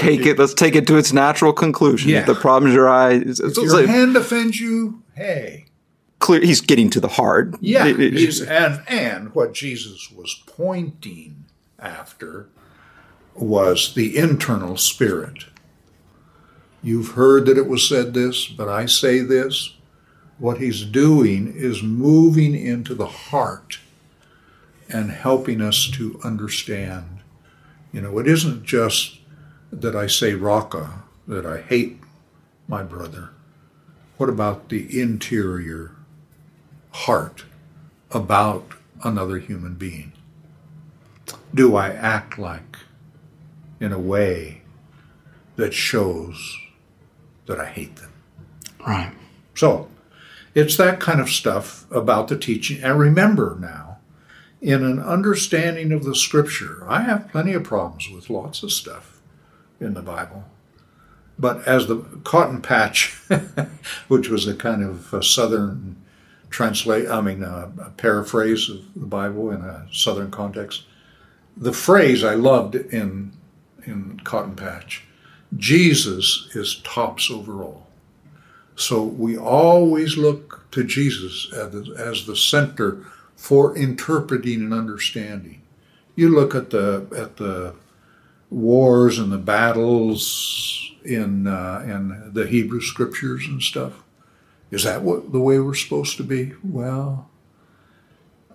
Take 0.02 0.26
it. 0.26 0.38
Let's 0.38 0.54
take 0.54 0.74
it 0.74 0.86
to 0.88 0.96
its 0.96 1.12
natural 1.12 1.52
conclusion. 1.52 2.10
Yeah. 2.10 2.20
If 2.20 2.26
the 2.26 2.34
problem's 2.34 2.74
your 2.74 2.88
eye, 2.88 3.12
it's, 3.14 3.40
If 3.40 3.48
it's 3.50 3.56
your 3.58 3.80
like 3.80 3.86
hand 3.86 4.16
offends 4.16 4.60
you, 4.60 5.02
hey, 5.14 5.66
clear. 6.18 6.40
He's 6.40 6.60
getting 6.60 6.90
to 6.90 7.00
the 7.00 7.08
heart. 7.08 7.54
yeah. 7.60 7.86
It- 7.86 8.00
it- 8.00 8.14
he's- 8.14 8.40
and 8.40 8.82
and 8.88 9.34
what 9.34 9.54
Jesus 9.54 10.10
was 10.14 10.42
pointing 10.46 11.44
after 11.78 12.48
was 13.34 13.94
the 13.94 14.16
internal 14.16 14.76
spirit. 14.76 15.46
You've 16.82 17.12
heard 17.12 17.46
that 17.46 17.56
it 17.58 17.68
was 17.68 17.86
said 17.88 18.12
this, 18.14 18.46
but 18.46 18.68
I 18.68 18.86
say 18.86 19.20
this. 19.20 19.76
What 20.38 20.58
he's 20.58 20.84
doing 20.84 21.52
is 21.56 21.82
moving 21.82 22.54
into 22.56 22.94
the 22.94 23.06
heart 23.06 23.78
and 24.88 25.10
helping 25.12 25.60
us 25.60 25.88
to 25.92 26.18
understand. 26.24 27.20
You 27.92 28.00
know, 28.00 28.18
it 28.18 28.26
isn't 28.26 28.64
just 28.64 29.18
that 29.72 29.96
I 29.96 30.06
say 30.06 30.34
raca, 30.34 31.02
that 31.26 31.46
I 31.46 31.62
hate 31.62 31.98
my 32.68 32.82
brother. 32.82 33.30
What 34.18 34.28
about 34.28 34.68
the 34.68 35.00
interior 35.00 35.96
heart 36.90 37.44
about 38.10 38.66
another 39.02 39.38
human 39.38 39.74
being? 39.74 40.12
Do 41.54 41.74
I 41.74 41.88
act 41.88 42.38
like 42.38 42.76
in 43.80 43.92
a 43.92 43.98
way 43.98 44.62
that 45.56 45.72
shows 45.72 46.58
that 47.46 47.58
I 47.58 47.66
hate 47.66 47.96
them? 47.96 48.12
right. 48.86 49.12
So 49.54 49.88
it's 50.54 50.76
that 50.76 51.00
kind 51.00 51.20
of 51.20 51.30
stuff 51.30 51.90
about 51.90 52.28
the 52.28 52.38
teaching. 52.38 52.82
And 52.82 52.98
remember 52.98 53.56
now, 53.58 53.98
in 54.60 54.84
an 54.84 55.00
understanding 55.00 55.92
of 55.92 56.04
the 56.04 56.14
scripture, 56.14 56.84
I 56.88 57.02
have 57.02 57.30
plenty 57.30 57.52
of 57.54 57.64
problems 57.64 58.08
with 58.10 58.30
lots 58.30 58.62
of 58.62 58.70
stuff 58.70 59.21
in 59.82 59.94
the 59.94 60.02
Bible. 60.02 60.44
But 61.38 61.66
as 61.66 61.86
the 61.86 61.98
cotton 62.24 62.62
patch, 62.62 63.18
which 64.08 64.28
was 64.28 64.46
a 64.46 64.54
kind 64.54 64.82
of 64.82 65.12
a 65.12 65.22
southern 65.22 65.96
translate, 66.50 67.08
I 67.08 67.20
mean, 67.20 67.42
a 67.42 67.92
paraphrase 67.96 68.68
of 68.68 68.80
the 68.94 69.06
Bible 69.06 69.50
in 69.50 69.62
a 69.62 69.86
southern 69.90 70.30
context, 70.30 70.84
the 71.56 71.72
phrase 71.72 72.24
I 72.24 72.34
loved 72.34 72.74
in 72.74 73.32
in 73.84 74.20
Cotton 74.24 74.54
Patch, 74.54 75.04
Jesus 75.56 76.48
is 76.54 76.80
tops 76.84 77.30
over 77.30 77.62
all. 77.62 77.86
So 78.76 79.02
we 79.02 79.36
always 79.36 80.16
look 80.16 80.70
to 80.70 80.84
Jesus 80.84 81.52
as 81.52 81.72
the, 81.72 81.94
as 81.98 82.26
the 82.26 82.36
center 82.36 83.04
for 83.36 83.76
interpreting 83.76 84.60
and 84.60 84.72
understanding. 84.72 85.62
You 86.14 86.28
look 86.28 86.54
at 86.54 86.70
the 86.70 87.06
at 87.16 87.36
the 87.36 87.74
wars 88.52 89.18
and 89.18 89.32
the 89.32 89.38
battles 89.38 90.92
in 91.04 91.46
uh, 91.46 91.82
in 91.84 92.32
the 92.32 92.46
Hebrew 92.46 92.80
scriptures 92.80 93.46
and 93.46 93.62
stuff. 93.62 94.02
Is 94.70 94.84
that 94.84 95.02
what 95.02 95.32
the 95.32 95.40
way 95.40 95.58
we're 95.58 95.74
supposed 95.74 96.16
to 96.18 96.24
be? 96.24 96.52
Well, 96.62 97.28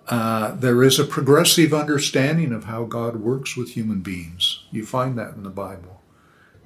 uh, 0.08 0.54
there 0.54 0.82
is 0.82 0.98
a 0.98 1.04
progressive 1.04 1.74
understanding 1.74 2.52
of 2.52 2.64
how 2.64 2.84
God 2.84 3.16
works 3.16 3.56
with 3.56 3.70
human 3.70 4.00
beings. 4.00 4.64
You 4.70 4.86
find 4.86 5.18
that 5.18 5.34
in 5.34 5.42
the 5.42 5.50
Bible. 5.50 6.00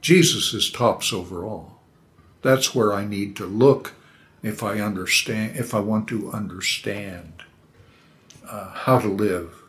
Jesus 0.00 0.54
is 0.54 0.70
tops 0.70 1.12
over 1.12 1.44
all. 1.44 1.80
That's 2.42 2.74
where 2.74 2.92
I 2.92 3.04
need 3.04 3.36
to 3.36 3.46
look 3.46 3.94
if 4.42 4.62
I 4.62 4.80
understand, 4.80 5.56
if 5.56 5.74
I 5.74 5.80
want 5.80 6.08
to 6.08 6.32
understand 6.32 7.42
uh, 8.48 8.70
how 8.70 8.98
to 8.98 9.08
live, 9.08 9.62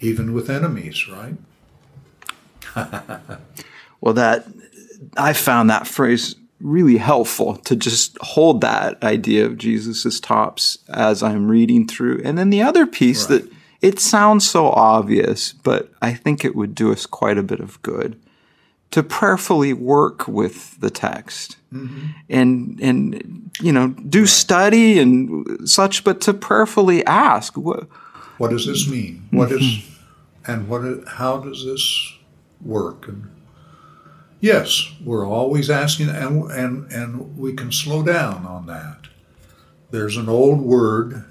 even 0.00 0.34
with 0.34 0.50
enemies, 0.50 1.08
right? 1.08 1.36
well, 4.00 4.14
that 4.14 4.46
I 5.16 5.32
found 5.32 5.70
that 5.70 5.86
phrase 5.86 6.36
really 6.60 6.96
helpful 6.96 7.56
to 7.56 7.76
just 7.76 8.18
hold 8.20 8.60
that 8.62 9.02
idea 9.04 9.46
of 9.46 9.58
Jesus 9.58 10.18
tops 10.20 10.78
as 10.88 11.22
I'm 11.22 11.48
reading 11.48 11.86
through. 11.86 12.20
And 12.24 12.36
then 12.36 12.50
the 12.50 12.62
other 12.62 12.86
piece 12.86 13.30
right. 13.30 13.42
that 13.42 13.52
it 13.80 14.00
sounds 14.00 14.48
so 14.48 14.70
obvious, 14.70 15.52
but 15.52 15.92
I 16.02 16.12
think 16.14 16.44
it 16.44 16.56
would 16.56 16.74
do 16.74 16.92
us 16.92 17.06
quite 17.06 17.38
a 17.38 17.44
bit 17.44 17.60
of 17.60 17.80
good 17.82 18.20
to 18.90 19.02
prayerfully 19.02 19.72
work 19.72 20.26
with 20.26 20.80
the 20.80 20.90
text 20.90 21.56
mm-hmm. 21.72 22.06
and 22.28 22.80
and 22.80 23.50
you 23.60 23.72
know 23.72 23.88
do 23.88 24.20
right. 24.20 24.28
study 24.28 24.98
and 24.98 25.68
such 25.68 26.04
but 26.04 26.20
to 26.22 26.32
prayerfully 26.32 27.04
ask 27.04 27.56
what 27.56 27.86
what 28.38 28.50
does 28.50 28.66
this 28.66 28.88
mean 28.88 29.26
What 29.30 29.52
is 29.52 29.84
and 30.46 30.68
what 30.68 30.84
is, 30.84 31.06
how 31.06 31.38
does 31.38 31.64
this 31.64 32.14
work 32.62 33.08
and 33.08 33.30
Yes, 34.40 34.92
we're 35.04 35.26
always 35.26 35.68
asking, 35.68 36.10
and, 36.10 36.48
and, 36.52 36.92
and 36.92 37.36
we 37.36 37.54
can 37.54 37.72
slow 37.72 38.04
down 38.04 38.46
on 38.46 38.66
that. 38.66 39.08
There's 39.90 40.16
an 40.16 40.28
old 40.28 40.60
word, 40.60 41.24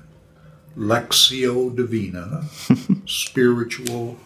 lectio 0.76 1.74
divina, 1.74 2.44
spiritual 3.08 4.18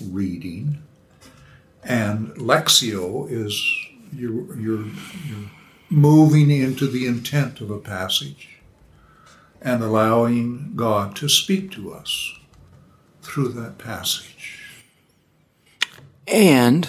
reading. 0.00 0.82
And 1.82 2.28
lectio 2.36 3.28
is 3.28 3.60
you're, 4.12 4.56
you're, 4.56 4.86
you're 4.86 5.50
moving 5.90 6.50
into 6.50 6.86
the 6.86 7.06
intent 7.06 7.60
of 7.60 7.70
a 7.70 7.78
passage 7.78 8.60
and 9.60 9.82
allowing 9.82 10.74
God 10.76 11.16
to 11.16 11.28
speak 11.28 11.72
to 11.72 11.92
us 11.92 12.38
through 13.22 13.48
that 13.48 13.78
passage. 13.78 14.57
And 16.30 16.88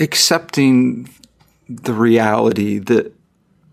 accepting 0.00 1.08
the 1.68 1.92
reality 1.92 2.78
that 2.78 3.12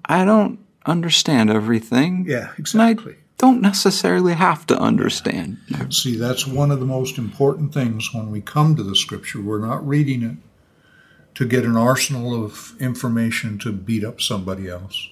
I 0.06 0.26
don't 0.26 0.60
understand 0.86 1.50
everything. 1.50 2.26
Yeah, 2.28 2.52
exactly. 2.58 3.14
I 3.14 3.18
don't 3.38 3.62
necessarily 3.62 4.34
have 4.34 4.68
to 4.68 4.78
understand. 4.78 5.58
See, 5.92 6.18
that's 6.18 6.46
one 6.46 6.72
of 6.72 6.80
the 6.80 6.86
most 6.86 7.18
important 7.18 7.74
things 7.74 8.14
when 8.14 8.32
we 8.32 8.42
come 8.42 8.76
to 8.76 8.84
the 8.84 8.96
scripture. 8.96 9.42
We're 9.42 9.66
not 9.66 9.88
reading 9.88 10.24
it 10.24 10.38
to 11.36 11.46
get 11.46 11.64
an 11.64 11.78
arsenal 11.78 12.44
of 12.44 12.76
information 12.82 13.58
to 13.60 13.72
beat 13.72 14.04
up 14.04 14.20
somebody 14.20 14.68
else 14.68 15.08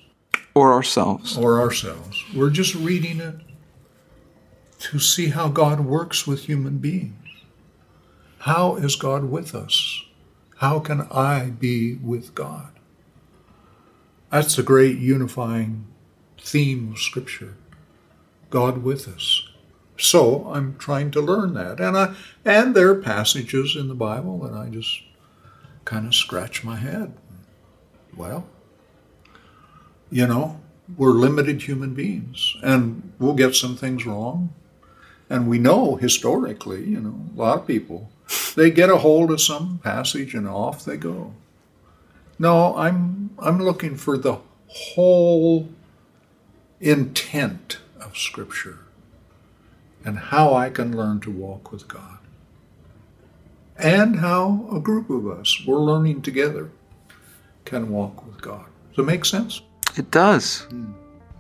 or 0.54 0.74
ourselves. 0.74 1.38
Or 1.38 1.62
ourselves. 1.62 2.22
We're 2.34 2.50
just 2.50 2.76
reading 2.76 3.22
it 3.22 3.36
to 4.80 5.00
see 5.00 5.30
how 5.30 5.48
God 5.48 5.82
works 5.82 6.28
with 6.28 6.46
human 6.46 6.80
beings. 6.80 7.14
How 8.48 8.78
is 8.78 8.96
God 8.96 9.26
with 9.26 9.54
us? 9.54 10.06
How 10.60 10.80
can 10.80 11.02
I 11.12 11.50
be 11.50 11.96
with 11.96 12.34
God? 12.34 12.72
That's 14.32 14.56
the 14.56 14.64
great 14.64 14.98
unifying 15.00 15.84
theme 16.40 16.94
of 16.94 17.00
Scripture 17.00 17.56
God 18.50 18.84
with 18.84 19.06
us. 19.10 19.50
So 19.98 20.50
I'm 20.54 20.78
trying 20.78 21.12
to 21.12 21.20
learn 21.20 21.56
that. 21.56 21.82
And, 21.82 21.98
I, 21.98 22.16
and 22.46 22.74
there 22.74 22.90
are 22.92 23.02
passages 23.02 23.76
in 23.76 23.90
the 23.90 23.96
Bible 23.96 24.40
that 24.40 24.54
I 24.54 24.70
just 24.70 25.02
kind 25.84 26.08
of 26.08 26.16
scratch 26.16 26.64
my 26.64 26.78
head. 26.78 27.12
Well, 28.16 28.48
you 30.10 30.26
know, 30.26 30.62
we're 30.96 31.10
limited 31.10 31.64
human 31.64 31.94
beings 31.94 32.56
and 32.64 33.12
we'll 33.20 33.34
get 33.34 33.56
some 33.56 33.76
things 33.76 34.06
wrong. 34.06 34.54
And 35.30 35.50
we 35.50 35.60
know 35.60 35.98
historically, 35.98 36.86
you 36.86 37.02
know, 37.02 37.20
a 37.36 37.38
lot 37.38 37.60
of 37.60 37.68
people 37.68 38.10
they 38.56 38.72
get 38.72 38.90
a 38.90 38.98
hold 38.98 39.32
of 39.32 39.42
some 39.42 39.80
passage 39.84 40.34
and 40.34 40.48
off 40.48 40.84
they 40.84 40.98
go. 40.98 41.34
No, 42.40 42.76
I'm 42.76 43.32
I'm 43.40 43.62
looking 43.62 43.96
for 43.96 44.18
the 44.18 44.40
whole 44.68 45.70
intent 46.80 47.80
of 48.00 48.18
Scripture 48.18 48.80
and 50.04 50.18
how 50.18 50.54
I 50.54 50.70
can 50.70 50.96
learn 50.96 51.20
to 51.22 51.32
walk 51.32 51.72
with 51.72 51.88
God. 51.88 52.18
And 53.78 54.20
how 54.20 54.68
a 54.72 54.80
group 54.80 55.10
of 55.10 55.28
us, 55.28 55.62
we're 55.66 55.78
learning 55.78 56.24
together, 56.24 56.72
can 57.66 57.90
walk 57.90 58.26
with 58.26 58.42
God. 58.42 58.66
Does 58.92 59.04
it 59.04 59.08
make 59.08 59.26
sense? 59.26 59.62
It 59.98 60.10
does. 60.10 60.60
Hmm. 60.62 60.94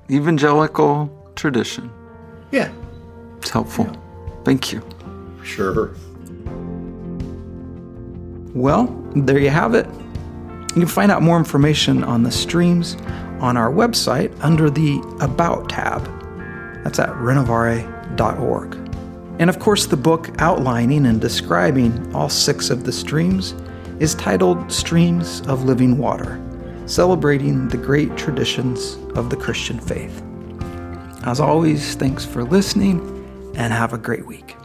Evangelical 0.09 1.09
tradition. 1.35 1.89
Yeah. 2.51 2.71
It's 3.37 3.49
helpful. 3.49 3.85
Yeah. 3.85 4.33
Thank 4.43 4.71
you. 4.71 4.83
Sure. 5.43 5.95
Well, 8.57 8.87
there 9.15 9.37
you 9.37 9.51
have 9.51 9.75
it. 9.75 9.85
You 9.85 10.81
can 10.81 10.87
find 10.87 11.11
out 11.11 11.21
more 11.21 11.37
information 11.37 12.03
on 12.03 12.23
the 12.23 12.31
streams 12.31 12.95
on 13.39 13.55
our 13.55 13.71
website 13.71 14.35
under 14.43 14.71
the 14.71 14.97
About 15.21 15.69
tab. 15.69 16.03
That's 16.83 16.97
at 16.97 17.09
renovare.org. 17.09 18.73
And 19.39 19.51
of 19.51 19.59
course, 19.59 19.85
the 19.85 19.95
book 19.95 20.31
outlining 20.39 21.05
and 21.05 21.21
describing 21.21 22.15
all 22.15 22.29
six 22.29 22.71
of 22.71 22.83
the 22.83 22.91
streams 22.91 23.53
is 23.99 24.15
titled 24.15 24.71
Streams 24.71 25.41
of 25.41 25.65
Living 25.65 25.99
Water, 25.99 26.41
celebrating 26.87 27.67
the 27.67 27.77
great 27.77 28.17
traditions 28.17 28.95
of 29.15 29.29
the 29.29 29.37
Christian 29.37 29.79
faith. 29.79 30.23
As 31.27 31.39
always, 31.39 31.93
thanks 31.93 32.25
for 32.25 32.43
listening 32.43 33.53
and 33.55 33.71
have 33.71 33.93
a 33.93 33.99
great 33.99 34.25
week. 34.25 34.55